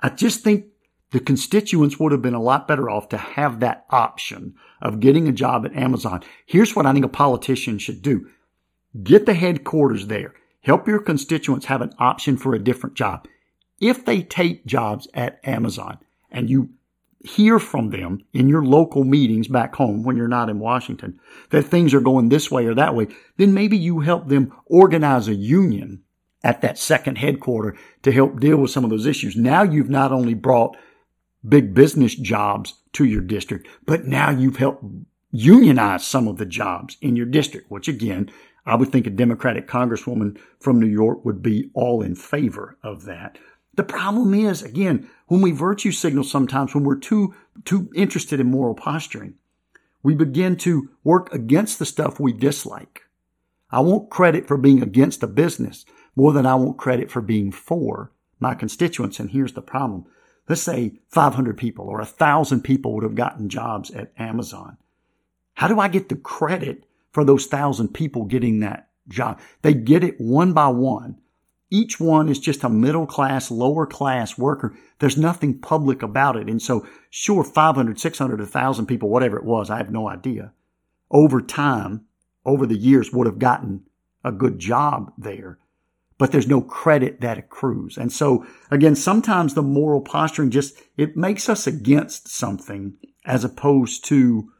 I 0.00 0.10
just 0.10 0.40
think 0.40 0.66
the 1.10 1.20
constituents 1.20 1.98
would 2.00 2.12
have 2.12 2.22
been 2.22 2.34
a 2.34 2.42
lot 2.42 2.66
better 2.66 2.90
off 2.90 3.08
to 3.10 3.16
have 3.16 3.60
that 3.60 3.86
option 3.90 4.54
of 4.82 5.00
getting 5.00 5.28
a 5.28 5.32
job 5.32 5.64
at 5.64 5.76
Amazon. 5.76 6.22
Here's 6.44 6.74
what 6.74 6.86
I 6.86 6.92
think 6.92 7.04
a 7.04 7.08
politician 7.08 7.78
should 7.78 8.02
do. 8.02 8.28
Get 9.02 9.26
the 9.26 9.34
headquarters 9.34 10.08
there. 10.08 10.34
Help 10.62 10.88
your 10.88 10.98
constituents 10.98 11.66
have 11.66 11.82
an 11.82 11.92
option 11.98 12.36
for 12.36 12.54
a 12.54 12.58
different 12.62 12.96
job. 12.96 13.26
If 13.80 14.04
they 14.04 14.22
take 14.22 14.66
jobs 14.66 15.08
at 15.14 15.40
Amazon 15.44 15.98
and 16.30 16.48
you 16.48 16.70
hear 17.24 17.58
from 17.58 17.90
them 17.90 18.24
in 18.32 18.48
your 18.48 18.64
local 18.64 19.02
meetings 19.02 19.48
back 19.48 19.74
home 19.74 20.02
when 20.02 20.16
you're 20.16 20.28
not 20.28 20.50
in 20.50 20.58
Washington 20.58 21.18
that 21.50 21.62
things 21.62 21.94
are 21.94 22.00
going 22.00 22.28
this 22.28 22.50
way 22.50 22.66
or 22.66 22.74
that 22.74 22.94
way, 22.94 23.08
then 23.36 23.54
maybe 23.54 23.76
you 23.76 24.00
help 24.00 24.28
them 24.28 24.52
organize 24.66 25.26
a 25.26 25.34
union 25.34 26.02
at 26.44 26.60
that 26.60 26.78
second 26.78 27.16
headquarter 27.16 27.76
to 28.02 28.12
help 28.12 28.38
deal 28.38 28.58
with 28.58 28.70
some 28.70 28.84
of 28.84 28.90
those 28.90 29.06
issues. 29.06 29.34
Now 29.34 29.62
you've 29.62 29.90
not 29.90 30.12
only 30.12 30.34
brought 30.34 30.76
big 31.46 31.74
business 31.74 32.14
jobs 32.14 32.74
to 32.92 33.04
your 33.04 33.22
district, 33.22 33.66
but 33.86 34.06
now 34.06 34.30
you've 34.30 34.58
helped 34.58 34.84
unionize 35.32 36.06
some 36.06 36.28
of 36.28 36.36
the 36.36 36.46
jobs 36.46 36.96
in 37.00 37.16
your 37.16 37.26
district, 37.26 37.70
which 37.70 37.88
again, 37.88 38.30
I 38.66 38.76
would 38.76 38.92
think 38.92 39.06
a 39.06 39.10
Democratic 39.10 39.66
congresswoman 39.66 40.38
from 40.60 40.78
New 40.78 40.86
York 40.86 41.24
would 41.24 41.42
be 41.42 41.70
all 41.74 42.02
in 42.02 42.14
favor 42.14 42.76
of 42.82 43.04
that. 43.06 43.38
The 43.74 43.82
problem 43.82 44.32
is, 44.32 44.62
again, 44.62 45.10
when 45.26 45.40
we 45.40 45.50
virtue 45.50 45.90
signal 45.90 46.24
sometimes, 46.24 46.74
when 46.74 46.84
we're 46.84 46.98
too, 46.98 47.34
too 47.64 47.90
interested 47.94 48.38
in 48.38 48.50
moral 48.50 48.74
posturing, 48.74 49.34
we 50.02 50.14
begin 50.14 50.56
to 50.58 50.90
work 51.02 51.32
against 51.34 51.78
the 51.78 51.86
stuff 51.86 52.20
we 52.20 52.32
dislike. 52.32 53.02
I 53.70 53.80
want 53.80 54.10
credit 54.10 54.46
for 54.46 54.56
being 54.56 54.82
against 54.82 55.22
a 55.22 55.26
business 55.26 55.84
more 56.16 56.32
than 56.32 56.46
I 56.46 56.54
want 56.54 56.78
credit 56.78 57.10
for 57.10 57.20
being 57.20 57.50
for 57.50 58.12
my 58.40 58.54
constituents. 58.54 59.18
And 59.18 59.30
here's 59.30 59.52
the 59.52 59.62
problem 59.62 60.06
let's 60.48 60.62
say 60.62 60.92
500 61.08 61.56
people 61.56 61.86
or 61.86 61.98
1,000 61.98 62.60
people 62.60 62.94
would 62.94 63.02
have 63.02 63.14
gotten 63.14 63.48
jobs 63.48 63.90
at 63.92 64.12
Amazon. 64.18 64.76
How 65.54 65.68
do 65.68 65.80
I 65.80 65.88
get 65.88 66.08
the 66.08 66.16
credit 66.16 66.84
for 67.12 67.24
those 67.24 67.44
1,000 67.44 67.94
people 67.94 68.24
getting 68.24 68.60
that 68.60 68.88
job? 69.08 69.40
They 69.62 69.72
get 69.72 70.04
it 70.04 70.20
one 70.20 70.52
by 70.52 70.68
one. 70.68 71.18
Each 71.70 71.98
one 71.98 72.28
is 72.28 72.38
just 72.38 72.62
a 72.62 72.68
middle 72.68 73.06
class, 73.06 73.50
lower 73.50 73.86
class 73.86 74.36
worker. 74.36 74.76
There's 74.98 75.16
nothing 75.16 75.58
public 75.58 76.02
about 76.02 76.36
it. 76.36 76.48
And 76.48 76.60
so, 76.60 76.86
sure, 77.10 77.42
500, 77.42 77.98
600, 77.98 78.38
1,000 78.38 78.86
people, 78.86 79.08
whatever 79.08 79.38
it 79.38 79.44
was, 79.44 79.70
I 79.70 79.78
have 79.78 79.90
no 79.90 80.08
idea, 80.08 80.52
over 81.10 81.40
time, 81.40 82.04
over 82.44 82.66
the 82.66 82.76
years, 82.76 83.12
would 83.12 83.26
have 83.26 83.38
gotten 83.38 83.84
a 84.22 84.30
good 84.30 84.58
job 84.58 85.12
there 85.18 85.58
but 86.18 86.32
there's 86.32 86.48
no 86.48 86.60
credit 86.60 87.20
that 87.20 87.38
accrues. 87.38 87.96
And 87.96 88.12
so 88.12 88.46
again, 88.70 88.94
sometimes 88.94 89.54
the 89.54 89.62
moral 89.62 90.00
posturing 90.00 90.50
just, 90.50 90.76
it 90.96 91.16
makes 91.16 91.48
us 91.48 91.66
against 91.66 92.28
something 92.28 92.94
as 93.24 93.44
opposed 93.44 94.04
to 94.06 94.50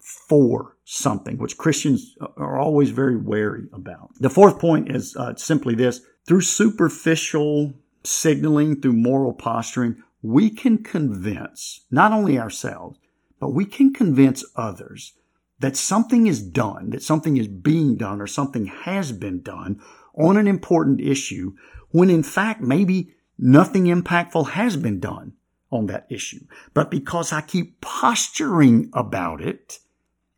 for 0.00 0.76
something, 0.84 1.38
which 1.38 1.58
Christians 1.58 2.16
are 2.36 2.58
always 2.58 2.90
very 2.90 3.16
wary 3.16 3.68
about. 3.72 4.10
The 4.18 4.30
fourth 4.30 4.58
point 4.58 4.90
is 4.90 5.16
uh, 5.16 5.34
simply 5.36 5.74
this 5.74 6.00
through 6.26 6.42
superficial 6.42 7.74
signaling, 8.04 8.80
through 8.80 8.94
moral 8.94 9.32
posturing, 9.32 10.02
we 10.22 10.50
can 10.50 10.78
convince 10.78 11.80
not 11.90 12.12
only 12.12 12.38
ourselves, 12.38 12.98
but 13.38 13.50
we 13.50 13.64
can 13.64 13.92
convince 13.92 14.44
others 14.56 15.14
that 15.60 15.76
something 15.76 16.26
is 16.26 16.42
done, 16.42 16.90
that 16.90 17.02
something 17.02 17.36
is 17.36 17.48
being 17.48 17.96
done, 17.96 18.20
or 18.20 18.26
something 18.26 18.66
has 18.66 19.12
been 19.12 19.42
done 19.42 19.80
on 20.20 20.36
an 20.36 20.46
important 20.46 21.00
issue 21.00 21.54
when 21.90 22.10
in 22.10 22.22
fact 22.22 22.60
maybe 22.60 23.14
nothing 23.38 23.84
impactful 23.84 24.50
has 24.50 24.76
been 24.76 25.00
done 25.00 25.32
on 25.70 25.86
that 25.86 26.06
issue. 26.10 26.44
But 26.74 26.90
because 26.90 27.32
I 27.32 27.40
keep 27.40 27.80
posturing 27.80 28.90
about 28.92 29.40
it, 29.40 29.78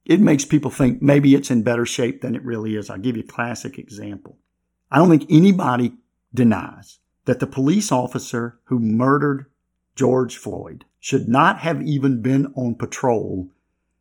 it 0.04 0.20
makes 0.20 0.44
people 0.44 0.70
think 0.70 1.00
maybe 1.00 1.34
it's 1.34 1.50
in 1.50 1.62
better 1.62 1.86
shape 1.86 2.20
than 2.20 2.34
it 2.34 2.44
really 2.44 2.76
is. 2.76 2.90
I'll 2.90 2.98
give 2.98 3.16
you 3.16 3.22
a 3.22 3.26
classic 3.26 3.78
example. 3.78 4.36
I 4.90 4.98
don't 4.98 5.08
think 5.08 5.26
anybody 5.30 5.94
denies 6.34 6.98
that 7.24 7.40
the 7.40 7.46
police 7.46 7.92
officer 7.92 8.58
who 8.64 8.78
murdered 8.78 9.46
George 9.94 10.36
Floyd 10.36 10.84
should 10.98 11.28
not 11.28 11.58
have 11.58 11.82
even 11.82 12.22
been 12.22 12.52
on 12.54 12.74
patrol 12.74 13.48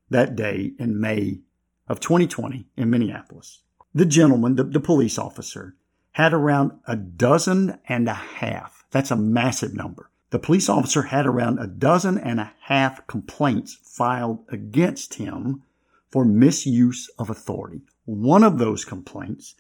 that 0.09 0.35
day 0.35 0.73
in 0.79 1.00
May 1.00 1.39
of 1.88 2.00
2020 2.00 2.65
in 2.75 2.89
Minneapolis 2.89 3.61
the 3.93 4.05
gentleman, 4.05 4.55
the, 4.55 4.63
the 4.63 4.79
police 4.79 5.17
officer, 5.17 5.75
had 6.13 6.33
around 6.33 6.71
a 6.88 6.95
dozen 6.95 7.79
and 7.88 8.07
a 8.07 8.13
half. 8.13 8.86
That's 8.91 9.12
a 9.12 9.15
massive 9.15 9.74
number. 9.74 10.10
The 10.31 10.39
police 10.39 10.69
officer 10.69 11.03
had 11.03 11.25
around 11.25 11.60
a 11.60 11.67
dozen 11.67 12.17
and 12.17 12.39
a 12.39 12.53
half 12.62 13.05
complaints 13.07 13.77
filed 13.83 14.45
against 14.50 15.15
him 15.15 15.63
for 16.10 16.25
misuse 16.25 17.10
of 17.17 17.29
authority. 17.29 17.81
One 18.05 18.43
of 18.43 18.57
those 18.57 18.86
complaints 18.86 19.55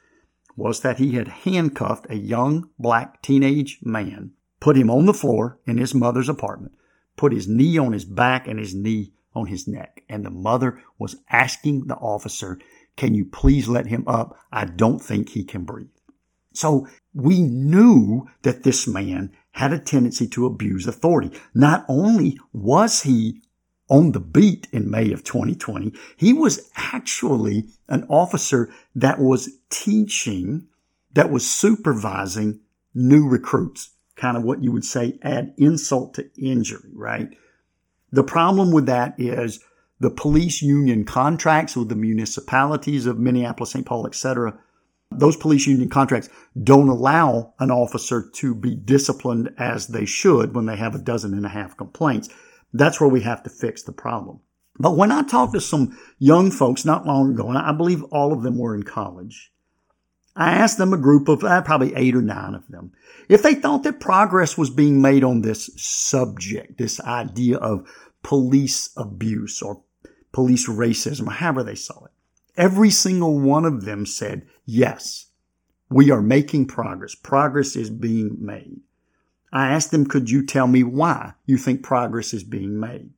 was 0.55 0.81
that 0.81 0.97
he 0.97 1.13
had 1.13 1.27
handcuffed 1.27 2.07
a 2.09 2.15
young 2.15 2.69
black 2.77 3.21
teenage 3.21 3.79
man, 3.81 4.31
put 4.59 4.77
him 4.77 4.89
on 4.89 5.05
the 5.05 5.13
floor 5.13 5.59
in 5.65 5.77
his 5.77 5.93
mother's 5.95 6.29
apartment, 6.29 6.73
put 7.15 7.33
his 7.33 7.47
knee 7.47 7.77
on 7.77 7.93
his 7.93 8.05
back 8.05 8.47
and 8.47 8.59
his 8.59 8.73
knee 8.75 9.11
on 9.33 9.47
his 9.47 9.67
neck. 9.67 10.03
And 10.09 10.25
the 10.25 10.29
mother 10.29 10.81
was 10.99 11.17
asking 11.29 11.87
the 11.87 11.95
officer 11.95 12.59
can 12.97 13.13
you 13.13 13.25
please 13.25 13.67
let 13.67 13.87
him 13.87 14.03
up? 14.07 14.37
I 14.51 14.65
don't 14.65 14.99
think 14.99 15.29
he 15.29 15.43
can 15.43 15.63
breathe. 15.63 15.87
So 16.53 16.87
we 17.13 17.41
knew 17.41 18.27
that 18.43 18.63
this 18.63 18.87
man 18.87 19.31
had 19.51 19.73
a 19.73 19.79
tendency 19.79 20.27
to 20.27 20.45
abuse 20.45 20.87
authority. 20.87 21.37
Not 21.53 21.85
only 21.87 22.39
was 22.53 23.03
he 23.03 23.41
on 23.89 24.13
the 24.13 24.19
beat 24.19 24.67
in 24.71 24.89
May 24.89 25.11
of 25.11 25.23
2020, 25.23 25.93
he 26.15 26.33
was 26.33 26.69
actually 26.75 27.67
an 27.89 28.05
officer 28.09 28.69
that 28.95 29.19
was 29.19 29.49
teaching, 29.69 30.67
that 31.13 31.29
was 31.29 31.49
supervising 31.49 32.59
new 32.93 33.27
recruits. 33.27 33.89
Kind 34.15 34.37
of 34.37 34.43
what 34.43 34.63
you 34.63 34.71
would 34.71 34.85
say 34.85 35.17
add 35.23 35.53
insult 35.57 36.13
to 36.15 36.29
injury, 36.37 36.91
right? 36.93 37.29
The 38.11 38.23
problem 38.23 38.71
with 38.71 38.85
that 38.85 39.15
is 39.17 39.61
the 40.01 40.09
police 40.09 40.61
union 40.61 41.05
contracts 41.05 41.75
with 41.75 41.89
the 41.89 41.95
municipalities 41.95 43.05
of 43.05 43.19
Minneapolis, 43.19 43.71
St. 43.71 43.85
Paul, 43.85 44.07
etc. 44.07 44.57
Those 45.11 45.37
police 45.37 45.67
union 45.67 45.89
contracts 45.89 46.29
don't 46.61 46.89
allow 46.89 47.53
an 47.59 47.71
officer 47.71 48.29
to 48.35 48.55
be 48.55 48.75
disciplined 48.75 49.53
as 49.57 49.87
they 49.87 50.05
should 50.05 50.55
when 50.55 50.65
they 50.65 50.75
have 50.75 50.95
a 50.95 50.99
dozen 50.99 51.33
and 51.33 51.45
a 51.45 51.49
half 51.49 51.77
complaints. 51.77 52.29
That's 52.73 52.99
where 52.99 53.09
we 53.09 53.21
have 53.21 53.43
to 53.43 53.49
fix 53.49 53.83
the 53.83 53.91
problem. 53.91 54.39
But 54.79 54.97
when 54.97 55.11
I 55.11 55.21
talked 55.21 55.53
to 55.53 55.61
some 55.61 55.97
young 56.17 56.49
folks 56.49 56.83
not 56.83 57.05
long 57.05 57.31
ago, 57.31 57.49
and 57.49 57.57
I 57.57 57.71
believe 57.71 58.03
all 58.05 58.33
of 58.33 58.41
them 58.41 58.57
were 58.57 58.73
in 58.73 58.83
college, 58.83 59.51
I 60.35 60.53
asked 60.53 60.77
them 60.77 60.93
a 60.93 60.97
group 60.97 61.27
of 61.27 61.43
uh, 61.43 61.61
probably 61.61 61.93
eight 61.95 62.15
or 62.15 62.21
nine 62.21 62.55
of 62.55 62.67
them 62.69 62.93
if 63.31 63.43
they 63.43 63.55
thought 63.55 63.83
that 63.83 64.01
progress 64.01 64.57
was 64.57 64.69
being 64.69 65.01
made 65.01 65.23
on 65.23 65.41
this 65.41 65.69
subject, 65.77 66.77
this 66.77 66.99
idea 66.99 67.55
of 67.57 67.87
police 68.23 68.89
abuse 68.97 69.61
or 69.61 69.83
police 70.31 70.67
racism, 70.67 71.31
however 71.31 71.63
they 71.63 71.75
saw 71.75 72.05
it. 72.05 72.11
Every 72.57 72.89
single 72.89 73.39
one 73.39 73.65
of 73.65 73.85
them 73.85 74.05
said, 74.05 74.45
yes, 74.65 75.27
we 75.89 76.11
are 76.11 76.21
making 76.21 76.67
progress. 76.67 77.15
Progress 77.15 77.75
is 77.75 77.89
being 77.89 78.37
made. 78.39 78.81
I 79.53 79.67
asked 79.67 79.91
them, 79.91 80.05
could 80.05 80.29
you 80.29 80.45
tell 80.45 80.67
me 80.67 80.83
why 80.83 81.33
you 81.45 81.57
think 81.57 81.83
progress 81.83 82.33
is 82.33 82.43
being 82.43 82.79
made? 82.79 83.09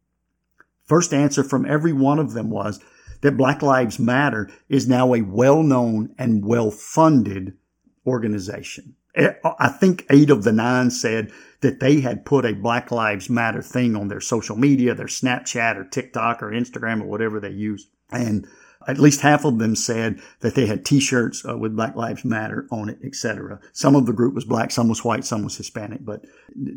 First 0.86 1.14
answer 1.14 1.44
from 1.44 1.66
every 1.66 1.94
one 1.94 2.20
of 2.20 2.34
them 2.34 2.50
was 2.50 2.80
that 3.22 3.38
Black 3.38 3.62
Lives 3.62 4.00
Matter 4.00 4.50
is 4.68 4.88
now 4.88 5.14
a 5.14 5.22
well-known 5.22 6.14
and 6.18 6.46
well-funded 6.46 7.58
organization. 8.06 8.96
I 9.16 9.70
think 9.70 10.06
eight 10.10 10.30
of 10.30 10.44
the 10.44 10.52
nine 10.52 10.90
said 10.90 11.32
that 11.62 11.80
they 11.80 12.02
had 12.02 12.26
put 12.26 12.46
a 12.46 12.54
Black 12.54 12.92
Lives 12.92 13.30
Matter 13.30 13.62
thing 13.62 13.96
on 13.96 14.08
their 14.08 14.20
social 14.20 14.56
media, 14.58 14.96
their 14.96 15.06
Snapchat 15.06 15.76
or 15.78 15.86
TikTok 15.86 16.42
or 16.42 16.52
Instagram 16.52 17.02
or 17.02 17.06
whatever 17.06 17.40
they 17.40 17.52
use. 17.52 17.88
And 18.12 18.48
At 18.88 19.00
least 19.00 19.22
half 19.22 19.46
of 19.46 19.60
them 19.60 19.76
said 19.76 20.20
that 20.42 20.56
they 20.56 20.66
had 20.66 20.84
T-shirts 20.84 21.46
uh, 21.48 21.58
with 21.58 21.76
Black 21.76 21.96
Lives 21.96 22.26
Matter 22.26 22.68
on 22.72 22.90
it, 22.90 23.00
etc. 23.04 23.60
Some 23.72 23.96
of 23.96 24.06
the 24.06 24.14
group 24.14 24.34
was 24.34 24.46
black, 24.46 24.72
some 24.72 24.90
was 24.90 25.06
white, 25.06 25.24
some 25.26 25.44
was 25.44 25.56
Hispanic, 25.56 26.04
but 26.04 26.26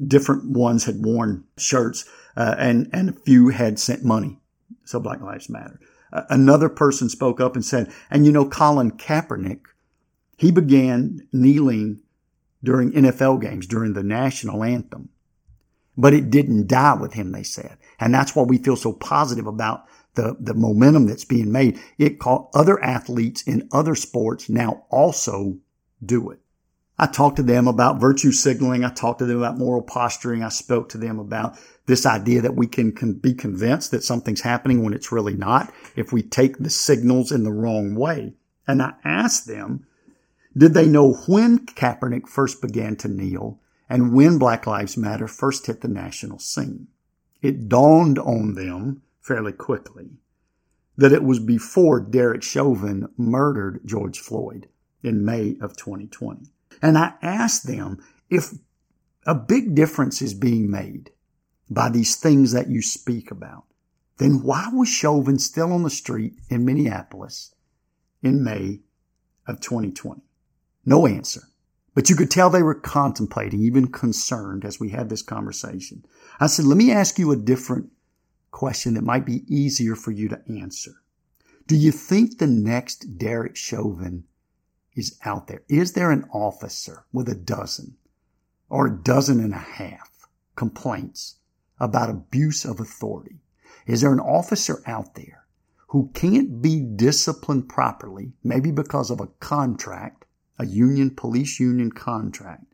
different 0.06 0.50
ones 0.50 0.84
had 0.84 1.04
worn 1.04 1.44
shirts, 1.58 2.08
uh, 2.36 2.54
and 2.58 2.88
and 2.92 3.08
a 3.08 3.12
few 3.12 3.48
had 3.48 3.78
sent 3.78 4.04
money. 4.04 4.38
So 4.84 5.00
Black 5.00 5.20
Lives 5.20 5.48
Matter. 5.48 5.80
Uh, 6.12 6.22
another 6.30 6.68
person 6.68 7.08
spoke 7.08 7.40
up 7.40 7.56
and 7.56 7.64
said, 7.64 7.92
and 8.10 8.24
you 8.24 8.30
know, 8.30 8.48
Colin 8.48 8.92
Kaepernick, 8.92 9.62
he 10.36 10.52
began 10.52 11.26
kneeling 11.32 12.02
during 12.66 12.90
NFL 12.92 13.40
games 13.40 13.66
during 13.66 13.94
the 13.94 14.02
national 14.02 14.64
anthem, 14.64 15.08
but 15.96 16.12
it 16.12 16.30
didn't 16.30 16.66
die 16.66 16.94
with 16.94 17.14
him. 17.14 17.32
They 17.32 17.44
said, 17.44 17.78
and 17.98 18.12
that's 18.12 18.34
why 18.34 18.42
we 18.42 18.58
feel 18.58 18.76
so 18.76 18.92
positive 18.92 19.46
about 19.46 19.86
the, 20.16 20.36
the 20.40 20.52
momentum 20.52 21.06
that's 21.06 21.24
being 21.24 21.52
made. 21.52 21.78
It 21.96 22.18
caught 22.18 22.50
other 22.54 22.82
athletes 22.82 23.42
in 23.42 23.68
other 23.72 23.94
sports 23.94 24.48
now 24.50 24.84
also 24.90 25.58
do 26.04 26.30
it. 26.30 26.40
I 26.98 27.06
talked 27.06 27.36
to 27.36 27.42
them 27.42 27.68
about 27.68 28.00
virtue 28.00 28.32
signaling. 28.32 28.82
I 28.82 28.90
talked 28.90 29.20
to 29.20 29.26
them 29.26 29.38
about 29.38 29.58
moral 29.58 29.82
posturing. 29.82 30.42
I 30.42 30.48
spoke 30.48 30.88
to 30.88 30.98
them 30.98 31.18
about 31.18 31.58
this 31.86 32.04
idea 32.04 32.40
that 32.40 32.56
we 32.56 32.66
can, 32.66 32.90
can 32.90 33.12
be 33.12 33.34
convinced 33.34 33.92
that 33.92 34.02
something's 34.02 34.40
happening 34.40 34.82
when 34.82 34.94
it's 34.94 35.12
really 35.12 35.34
not 35.34 35.72
if 35.94 36.12
we 36.12 36.22
take 36.22 36.58
the 36.58 36.70
signals 36.70 37.30
in 37.30 37.44
the 37.44 37.52
wrong 37.52 37.94
way. 37.94 38.34
And 38.66 38.82
I 38.82 38.94
asked 39.04 39.46
them, 39.46 39.86
did 40.56 40.74
they 40.74 40.86
know 40.86 41.14
when 41.26 41.66
Kaepernick 41.66 42.28
first 42.28 42.62
began 42.62 42.96
to 42.96 43.08
kneel 43.08 43.60
and 43.88 44.14
when 44.14 44.38
Black 44.38 44.66
Lives 44.66 44.96
Matter 44.96 45.28
first 45.28 45.66
hit 45.66 45.82
the 45.82 45.88
national 45.88 46.38
scene? 46.38 46.88
It 47.42 47.68
dawned 47.68 48.18
on 48.18 48.54
them 48.54 49.02
fairly 49.20 49.52
quickly 49.52 50.10
that 50.96 51.12
it 51.12 51.22
was 51.22 51.38
before 51.38 52.00
Derek 52.00 52.42
Chauvin 52.42 53.08
murdered 53.18 53.80
George 53.84 54.18
Floyd 54.18 54.68
in 55.02 55.24
May 55.24 55.56
of 55.60 55.76
2020. 55.76 56.46
And 56.80 56.96
I 56.96 57.14
asked 57.20 57.66
them 57.66 58.02
if 58.30 58.54
a 59.26 59.34
big 59.34 59.74
difference 59.74 60.22
is 60.22 60.32
being 60.32 60.70
made 60.70 61.10
by 61.68 61.90
these 61.90 62.16
things 62.16 62.52
that 62.52 62.68
you 62.68 62.80
speak 62.80 63.30
about, 63.30 63.64
then 64.18 64.42
why 64.42 64.68
was 64.72 64.88
Chauvin 64.88 65.38
still 65.38 65.72
on 65.72 65.82
the 65.82 65.90
street 65.90 66.34
in 66.48 66.64
Minneapolis 66.64 67.54
in 68.22 68.42
May 68.42 68.80
of 69.46 69.60
2020? 69.60 70.22
No 70.86 71.06
answer. 71.06 71.42
But 71.94 72.08
you 72.08 72.16
could 72.16 72.30
tell 72.30 72.48
they 72.48 72.62
were 72.62 72.74
contemplating, 72.74 73.60
even 73.60 73.88
concerned 73.88 74.64
as 74.64 74.78
we 74.78 74.90
had 74.90 75.08
this 75.08 75.22
conversation. 75.22 76.04
I 76.38 76.46
said, 76.46 76.64
let 76.64 76.78
me 76.78 76.92
ask 76.92 77.18
you 77.18 77.32
a 77.32 77.36
different 77.36 77.90
question 78.52 78.94
that 78.94 79.02
might 79.02 79.26
be 79.26 79.44
easier 79.54 79.96
for 79.96 80.12
you 80.12 80.28
to 80.28 80.42
answer. 80.48 80.92
Do 81.66 81.74
you 81.74 81.90
think 81.90 82.38
the 82.38 82.46
next 82.46 83.18
Derek 83.18 83.56
Chauvin 83.56 84.24
is 84.94 85.18
out 85.24 85.48
there? 85.48 85.62
Is 85.68 85.94
there 85.94 86.12
an 86.12 86.28
officer 86.32 87.04
with 87.12 87.28
a 87.28 87.34
dozen 87.34 87.96
or 88.68 88.86
a 88.86 89.02
dozen 89.02 89.40
and 89.40 89.52
a 89.52 89.58
half 89.58 90.10
complaints 90.54 91.36
about 91.80 92.10
abuse 92.10 92.64
of 92.64 92.78
authority? 92.78 93.40
Is 93.86 94.02
there 94.02 94.12
an 94.12 94.20
officer 94.20 94.82
out 94.86 95.14
there 95.14 95.46
who 95.88 96.10
can't 96.14 96.60
be 96.60 96.80
disciplined 96.80 97.68
properly, 97.68 98.32
maybe 98.44 98.70
because 98.70 99.10
of 99.10 99.20
a 99.20 99.28
contract, 99.40 100.25
a 100.58 100.66
union, 100.66 101.10
police 101.10 101.60
union 101.60 101.90
contract? 101.90 102.64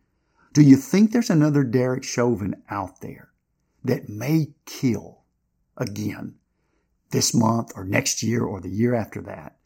Do 0.52 0.62
you 0.62 0.76
think 0.76 1.12
there's 1.12 1.30
another 1.30 1.64
Derek 1.64 2.04
Chauvin 2.04 2.62
out 2.68 3.00
there 3.00 3.30
that 3.84 4.08
may 4.08 4.48
kill 4.66 5.22
again 5.76 6.34
this 7.10 7.34
month 7.34 7.72
or 7.74 7.84
next 7.84 8.22
year 8.22 8.42
or 8.44 8.60
the 8.60 8.70
year 8.70 8.94
after 8.94 9.20
that 9.22 9.56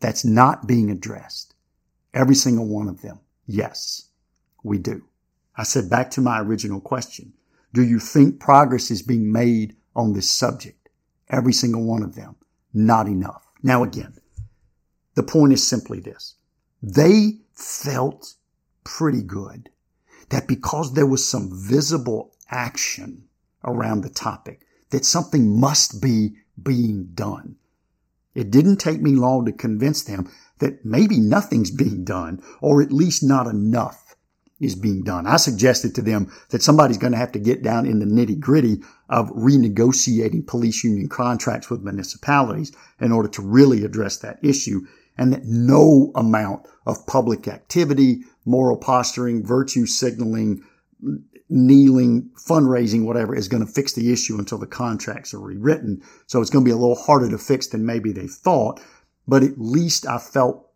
that's 0.00 0.24
not 0.24 0.66
being 0.66 0.90
addressed? 0.90 1.54
Every 2.12 2.34
single 2.34 2.66
one 2.66 2.88
of 2.88 3.02
them. 3.02 3.20
Yes, 3.46 4.10
we 4.62 4.78
do. 4.78 5.04
I 5.56 5.62
said 5.62 5.88
back 5.88 6.10
to 6.12 6.20
my 6.20 6.40
original 6.40 6.80
question. 6.80 7.32
Do 7.72 7.82
you 7.82 7.98
think 7.98 8.40
progress 8.40 8.90
is 8.90 9.02
being 9.02 9.32
made 9.32 9.76
on 9.94 10.12
this 10.12 10.30
subject? 10.30 10.88
Every 11.28 11.52
single 11.52 11.84
one 11.84 12.02
of 12.02 12.14
them. 12.14 12.36
Not 12.72 13.08
enough. 13.08 13.46
Now 13.62 13.82
again, 13.82 14.14
the 15.14 15.22
point 15.22 15.54
is 15.54 15.66
simply 15.66 16.00
this. 16.00 16.34
They 16.82 17.38
felt 17.56 18.34
pretty 18.84 19.22
good 19.22 19.70
that 20.28 20.46
because 20.46 20.94
there 20.94 21.06
was 21.06 21.28
some 21.28 21.50
visible 21.52 22.32
action 22.50 23.24
around 23.64 24.02
the 24.02 24.10
topic, 24.10 24.60
that 24.90 25.04
something 25.04 25.58
must 25.58 26.00
be 26.00 26.36
being 26.62 27.06
done. 27.14 27.56
It 28.34 28.50
didn't 28.50 28.76
take 28.76 29.00
me 29.00 29.12
long 29.12 29.46
to 29.46 29.52
convince 29.52 30.02
them 30.02 30.30
that 30.58 30.84
maybe 30.84 31.18
nothing's 31.18 31.70
being 31.70 32.04
done, 32.04 32.42
or 32.60 32.82
at 32.82 32.92
least 32.92 33.22
not 33.22 33.46
enough 33.46 34.14
is 34.60 34.74
being 34.74 35.02
done. 35.02 35.26
I 35.26 35.36
suggested 35.36 35.94
to 35.94 36.02
them 36.02 36.32
that 36.50 36.62
somebody's 36.62 36.98
going 36.98 37.12
to 37.12 37.18
have 37.18 37.32
to 37.32 37.38
get 37.38 37.62
down 37.62 37.86
in 37.86 37.98
the 37.98 38.06
nitty 38.06 38.40
gritty 38.40 38.82
of 39.08 39.28
renegotiating 39.30 40.46
police 40.46 40.82
union 40.82 41.08
contracts 41.08 41.68
with 41.68 41.82
municipalities 41.82 42.72
in 43.00 43.12
order 43.12 43.28
to 43.28 43.42
really 43.42 43.84
address 43.84 44.18
that 44.18 44.38
issue 44.42 44.86
and 45.18 45.32
that 45.32 45.44
no 45.44 46.12
amount 46.14 46.66
of 46.86 47.06
public 47.06 47.48
activity, 47.48 48.22
moral 48.44 48.76
posturing, 48.76 49.44
virtue 49.44 49.86
signaling, 49.86 50.62
kneeling, 51.48 52.30
fundraising, 52.36 53.04
whatever 53.04 53.34
is 53.34 53.48
going 53.48 53.64
to 53.64 53.72
fix 53.72 53.92
the 53.92 54.12
issue 54.12 54.38
until 54.38 54.58
the 54.58 54.66
contracts 54.66 55.32
are 55.32 55.40
rewritten. 55.40 56.02
So 56.26 56.40
it's 56.40 56.50
going 56.50 56.64
to 56.64 56.68
be 56.68 56.72
a 56.72 56.76
little 56.76 56.96
harder 56.96 57.30
to 57.30 57.38
fix 57.38 57.68
than 57.68 57.86
maybe 57.86 58.12
they 58.12 58.26
thought. 58.26 58.80
But 59.28 59.42
at 59.42 59.58
least 59.58 60.06
I 60.06 60.18
felt 60.18 60.68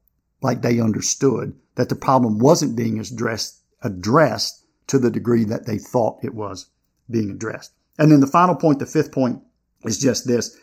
like 0.42 0.62
they 0.62 0.80
understood 0.80 1.54
that 1.74 1.88
the 1.88 1.96
problem 1.96 2.38
wasn't 2.38 2.76
being 2.76 2.98
addressed, 2.98 3.60
addressed 3.82 4.64
to 4.88 4.98
the 4.98 5.10
degree 5.10 5.44
that 5.44 5.66
they 5.66 5.78
thought 5.78 6.24
it 6.24 6.34
was 6.34 6.66
being 7.10 7.30
addressed. 7.30 7.72
And 7.98 8.10
then 8.10 8.20
the 8.20 8.26
final 8.26 8.54
point, 8.54 8.78
the 8.78 8.86
fifth 8.86 9.12
point 9.12 9.42
is 9.84 9.98
just 9.98 10.26
this. 10.26 10.56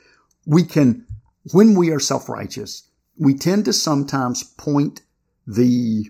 We 0.45 0.63
can, 0.63 1.05
when 1.51 1.75
we 1.75 1.91
are 1.91 1.99
self-righteous, 1.99 2.83
we 3.19 3.33
tend 3.33 3.65
to 3.65 3.73
sometimes 3.73 4.43
point 4.43 5.01
the 5.45 6.05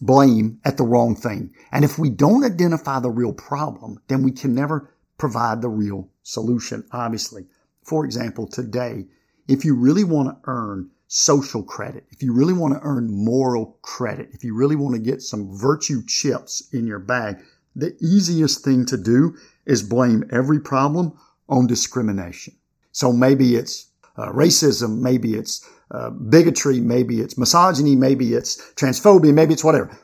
blame 0.00 0.60
at 0.64 0.76
the 0.76 0.84
wrong 0.84 1.14
thing. 1.14 1.54
And 1.70 1.84
if 1.84 1.98
we 1.98 2.10
don't 2.10 2.44
identify 2.44 3.00
the 3.00 3.10
real 3.10 3.32
problem, 3.32 3.98
then 4.08 4.22
we 4.22 4.32
can 4.32 4.54
never 4.54 4.90
provide 5.16 5.62
the 5.62 5.68
real 5.68 6.08
solution, 6.22 6.84
obviously. 6.92 7.46
For 7.84 8.04
example, 8.04 8.46
today, 8.46 9.06
if 9.48 9.64
you 9.64 9.74
really 9.74 10.04
want 10.04 10.28
to 10.28 10.50
earn 10.50 10.90
social 11.06 11.62
credit, 11.62 12.04
if 12.10 12.22
you 12.22 12.32
really 12.32 12.52
want 12.52 12.74
to 12.74 12.80
earn 12.82 13.12
moral 13.12 13.78
credit, 13.82 14.30
if 14.32 14.42
you 14.42 14.54
really 14.56 14.76
want 14.76 14.94
to 14.94 15.00
get 15.00 15.22
some 15.22 15.56
virtue 15.56 16.02
chips 16.06 16.68
in 16.72 16.86
your 16.86 16.98
bag, 16.98 17.38
the 17.76 17.96
easiest 18.00 18.64
thing 18.64 18.84
to 18.86 18.96
do 18.96 19.36
is 19.66 19.82
blame 19.82 20.24
every 20.30 20.60
problem 20.60 21.12
on 21.48 21.66
discrimination. 21.66 22.54
So 22.92 23.12
maybe 23.12 23.56
it's 23.56 23.88
uh, 24.16 24.32
racism, 24.32 25.00
maybe 25.00 25.34
it's 25.34 25.66
uh, 25.92 26.10
bigotry, 26.10 26.80
maybe 26.80 27.20
it's 27.20 27.36
misogyny, 27.36 27.94
maybe 27.94 28.32
it's 28.32 28.56
transphobia, 28.74 29.32
maybe 29.32 29.52
it's 29.52 29.64
whatever. 29.64 29.96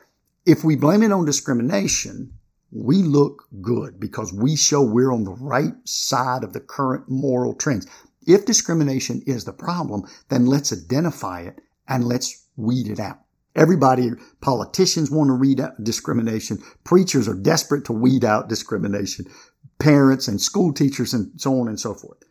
If 0.45 0.63
we 0.63 0.75
blame 0.75 1.03
it 1.03 1.11
on 1.11 1.25
discrimination, 1.25 2.33
we 2.71 2.97
look 2.97 3.47
good 3.61 3.99
because 3.99 4.31
we 4.31 4.55
show 4.55 4.83
we're 4.83 5.11
on 5.11 5.23
the 5.23 5.31
right 5.31 5.73
side 5.85 6.43
of 6.43 6.53
the 6.53 6.59
current 6.59 7.09
moral 7.09 7.55
trends. 7.55 7.87
If 8.27 8.45
discrimination 8.45 9.23
is 9.25 9.45
the 9.45 9.53
problem, 9.53 10.03
then 10.29 10.45
let's 10.45 10.71
identify 10.71 11.41
it 11.41 11.59
and 11.87 12.05
let's 12.05 12.45
weed 12.55 12.87
it 12.87 12.99
out. 12.99 13.21
Everybody, 13.55 14.11
politicians 14.41 15.09
want 15.09 15.29
to 15.29 15.33
weed 15.33 15.59
out 15.59 15.83
discrimination. 15.83 16.59
Preachers 16.83 17.27
are 17.27 17.33
desperate 17.33 17.85
to 17.85 17.93
weed 17.93 18.23
out 18.23 18.47
discrimination. 18.47 19.25
Parents 19.79 20.27
and 20.27 20.39
school 20.39 20.71
teachers 20.71 21.13
and 21.13 21.31
so 21.41 21.59
on 21.59 21.67
and 21.67 21.79
so 21.79 21.95
forth. 21.95 22.23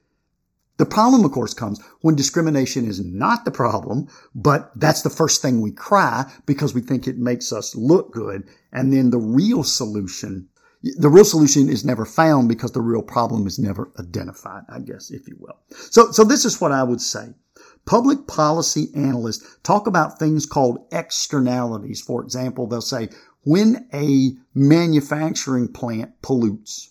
The 0.79 0.87
problem, 0.87 1.25
of 1.25 1.33
course, 1.33 1.55
comes 1.55 1.81
when 2.01 2.15
discrimination 2.15 2.87
is 2.87 3.05
not 3.05 3.45
the 3.45 3.51
problem, 3.51 4.07
but 4.35 4.71
that's 4.77 5.03
the 5.03 5.11
first 5.11 5.43
thing 5.43 5.61
we 5.61 5.73
cry 5.73 6.31
because 6.47 6.73
we 6.73 6.81
think 6.81 7.07
it 7.07 7.19
makes 7.19 7.53
us 7.53 7.75
look 7.75 8.13
good. 8.13 8.49
And 8.73 8.93
then 8.93 9.11
the 9.11 9.19
real 9.19 9.65
solution, 9.65 10.49
the 10.83 11.09
real 11.09 11.25
solution 11.25 11.69
is 11.69 11.85
never 11.85 12.05
found 12.05 12.49
because 12.49 12.73
the 12.73 12.81
real 12.81 13.03
problem 13.03 13.47
is 13.49 13.59
never 13.59 13.91
identified, 13.99 14.63
I 14.69 14.79
guess, 14.79 15.11
if 15.11 15.27
you 15.27 15.37
will. 15.41 15.59
So, 15.91 16.13
so 16.13 16.23
this 16.23 16.45
is 16.45 16.61
what 16.61 16.71
I 16.71 16.85
would 16.85 17.01
say. 17.01 17.35
Public 17.85 18.29
policy 18.29 18.89
analysts 18.95 19.59
talk 19.65 19.89
about 19.89 20.19
things 20.19 20.47
called 20.47 20.87
externalities. 20.93 22.01
For 22.01 22.23
example, 22.23 22.69
they'll 22.69 22.81
say 22.81 23.09
when 23.43 23.89
a 23.93 24.33
manufacturing 24.55 25.69
plant 25.73 26.23
pollutes, 26.23 26.91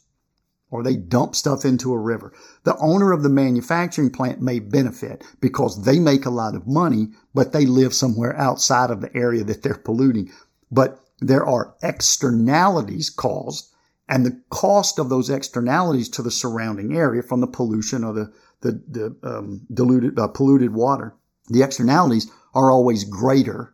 or 0.69 0.83
they 0.83 0.95
dump 0.95 1.35
stuff 1.35 1.63
into 1.65 1.93
a 1.93 1.97
river. 1.97 2.33
The 2.63 2.77
owner 2.77 3.11
of 3.11 3.23
the 3.23 3.29
manufacturing 3.29 4.11
plant 4.11 4.41
may 4.41 4.59
benefit 4.59 5.23
because 5.39 5.85
they 5.85 5.99
make 5.99 6.25
a 6.25 6.31
lot 6.31 6.55
of 6.55 6.67
money, 6.67 7.09
but 7.33 7.53
they 7.53 7.65
live 7.65 7.93
somewhere 7.93 8.37
outside 8.37 8.91
of 8.91 9.01
the 9.01 9.15
area 9.15 9.43
that 9.45 9.63
they're 9.63 9.75
polluting. 9.75 10.31
But 10.71 10.99
there 11.19 11.45
are 11.45 11.75
externalities 11.81 13.09
caused 13.09 13.71
and 14.09 14.25
the 14.25 14.41
cost 14.49 14.99
of 14.99 15.09
those 15.09 15.29
externalities 15.29 16.09
to 16.09 16.21
the 16.21 16.31
surrounding 16.31 16.95
area 16.95 17.21
from 17.21 17.41
the 17.41 17.47
pollution 17.47 18.03
or 18.03 18.13
the, 18.13 18.33
the, 18.61 18.81
the 18.87 19.15
um, 19.23 19.65
diluted, 19.73 20.17
uh, 20.17 20.27
polluted 20.27 20.73
water 20.73 21.13
the 21.49 21.63
externalities 21.63 22.29
are 22.53 22.71
always 22.71 23.03
greater 23.03 23.73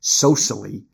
socially 0.00 0.84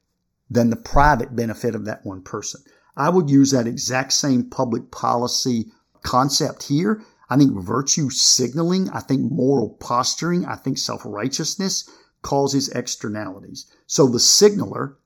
than 0.51 0.71
the 0.71 0.77
private 0.77 1.35
benefit 1.35 1.75
of 1.75 1.85
that 1.85 2.05
one 2.05 2.23
person. 2.23 2.63
I 3.01 3.09
would 3.09 3.31
use 3.31 3.51
that 3.53 3.67
exact 3.67 4.13
same 4.13 4.51
public 4.51 4.91
policy 4.91 5.73
concept 6.03 6.65
here. 6.65 7.03
I 7.31 7.39
think 7.39 7.59
virtue 7.59 8.11
signaling, 8.11 8.91
I 8.91 9.01
think 9.01 9.33
moral 9.33 9.71
posturing, 9.81 10.45
I 10.45 10.57
think 10.57 10.77
self-righteousness 10.77 11.89
causes 12.21 12.69
externalities. 12.69 13.73
So 13.87 14.07
the 14.07 14.21
signaler, 14.21 14.99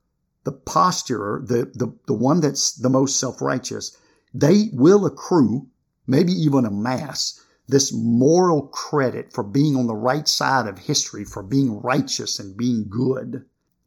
the 0.43 0.51
posturer, 0.51 1.47
the, 1.47 1.71
the, 1.73 1.97
the 2.09 2.15
one 2.15 2.41
that's 2.41 2.73
the 2.73 2.91
most 2.91 3.21
self-righteous, 3.21 3.97
they 4.35 4.71
will 4.73 5.07
accrue, 5.07 5.69
maybe 6.09 6.33
even 6.33 6.65
amass, 6.65 7.41
this 7.69 7.93
moral 7.93 8.63
credit 8.67 9.33
for 9.33 9.45
being 9.45 9.77
on 9.77 9.87
the 9.87 9.95
right 9.95 10.27
side 10.27 10.67
of 10.67 10.79
history, 10.81 11.25
for 11.25 11.45
being 11.45 11.81
righteous 11.81 12.41
and 12.41 12.57
being 12.57 12.89
good. 12.89 13.45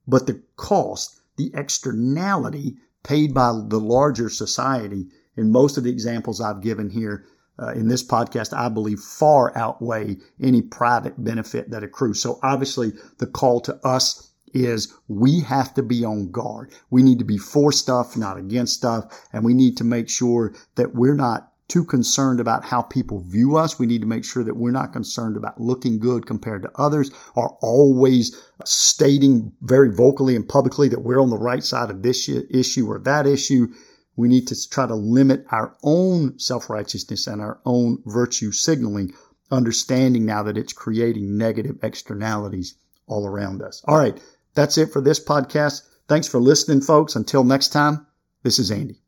But 0.07 0.27
the 0.27 0.41
cost, 0.55 1.19
the 1.35 1.51
externality 1.53 2.77
paid 3.07 3.33
by 3.33 3.51
the 3.67 3.79
larger 3.79 4.29
society, 4.29 5.07
in 5.37 5.51
most 5.51 5.77
of 5.77 5.83
the 5.83 5.89
examples 5.89 6.41
I've 6.41 6.61
given 6.61 6.89
here 6.89 7.25
uh, 7.57 7.69
in 7.69 7.87
this 7.87 8.05
podcast, 8.05 8.53
I 8.53 8.69
believe 8.69 8.99
far 8.99 9.57
outweigh 9.57 10.17
any 10.41 10.61
private 10.61 11.23
benefit 11.23 11.71
that 11.71 11.83
accrues. 11.83 12.21
So 12.21 12.39
obviously 12.43 12.91
the 13.19 13.27
call 13.27 13.61
to 13.61 13.75
us 13.87 14.31
is 14.53 14.93
we 15.07 15.39
have 15.41 15.73
to 15.75 15.83
be 15.83 16.03
on 16.03 16.31
guard. 16.31 16.73
We 16.89 17.01
need 17.01 17.19
to 17.19 17.25
be 17.25 17.37
for 17.37 17.71
stuff, 17.71 18.17
not 18.17 18.37
against 18.37 18.73
stuff. 18.73 19.27
And 19.31 19.45
we 19.45 19.53
need 19.53 19.77
to 19.77 19.83
make 19.83 20.09
sure 20.09 20.53
that 20.75 20.93
we're 20.93 21.15
not 21.15 21.51
too 21.67 21.83
concerned 21.83 22.39
about 22.39 22.63
how 22.63 22.81
people 22.81 23.19
view 23.19 23.57
us. 23.57 23.77
We 23.77 23.87
need 23.87 24.01
to 24.01 24.07
make 24.07 24.23
sure 24.23 24.43
that 24.43 24.55
we're 24.55 24.71
not 24.71 24.93
concerned 24.93 25.35
about 25.35 25.59
looking 25.59 25.99
good 25.99 26.25
compared 26.25 26.61
to 26.61 26.71
others 26.75 27.11
are 27.35 27.57
always 27.61 28.41
stating 28.63 29.51
very 29.61 29.93
vocally 29.93 30.35
and 30.35 30.47
publicly 30.47 30.87
that 30.89 31.01
we're 31.01 31.21
on 31.21 31.29
the 31.29 31.37
right 31.37 31.63
side 31.63 31.89
of 31.89 32.03
this 32.03 32.29
issue 32.29 32.89
or 32.89 32.99
that 32.99 33.27
issue. 33.27 33.67
We 34.15 34.29
need 34.29 34.47
to 34.47 34.69
try 34.69 34.87
to 34.87 34.95
limit 34.95 35.45
our 35.51 35.75
own 35.83 36.39
self-righteousness 36.39 37.27
and 37.27 37.41
our 37.41 37.59
own 37.65 38.01
virtue 38.05 38.51
signaling, 38.51 39.13
understanding 39.51 40.25
now 40.25 40.43
that 40.43 40.57
it's 40.57 40.73
creating 40.73 41.37
negative 41.37 41.77
externalities 41.83 42.75
all 43.07 43.27
around 43.27 43.61
us. 43.61 43.83
All 43.85 43.97
right. 43.97 44.19
That's 44.55 44.77
it 44.77 44.91
for 44.91 45.01
this 45.01 45.23
podcast. 45.23 45.83
Thanks 46.07 46.27
for 46.27 46.39
listening, 46.39 46.81
folks. 46.81 47.15
Until 47.15 47.43
next 47.43 47.69
time, 47.69 48.07
this 48.41 48.57
is 48.57 48.71
Andy. 48.71 49.01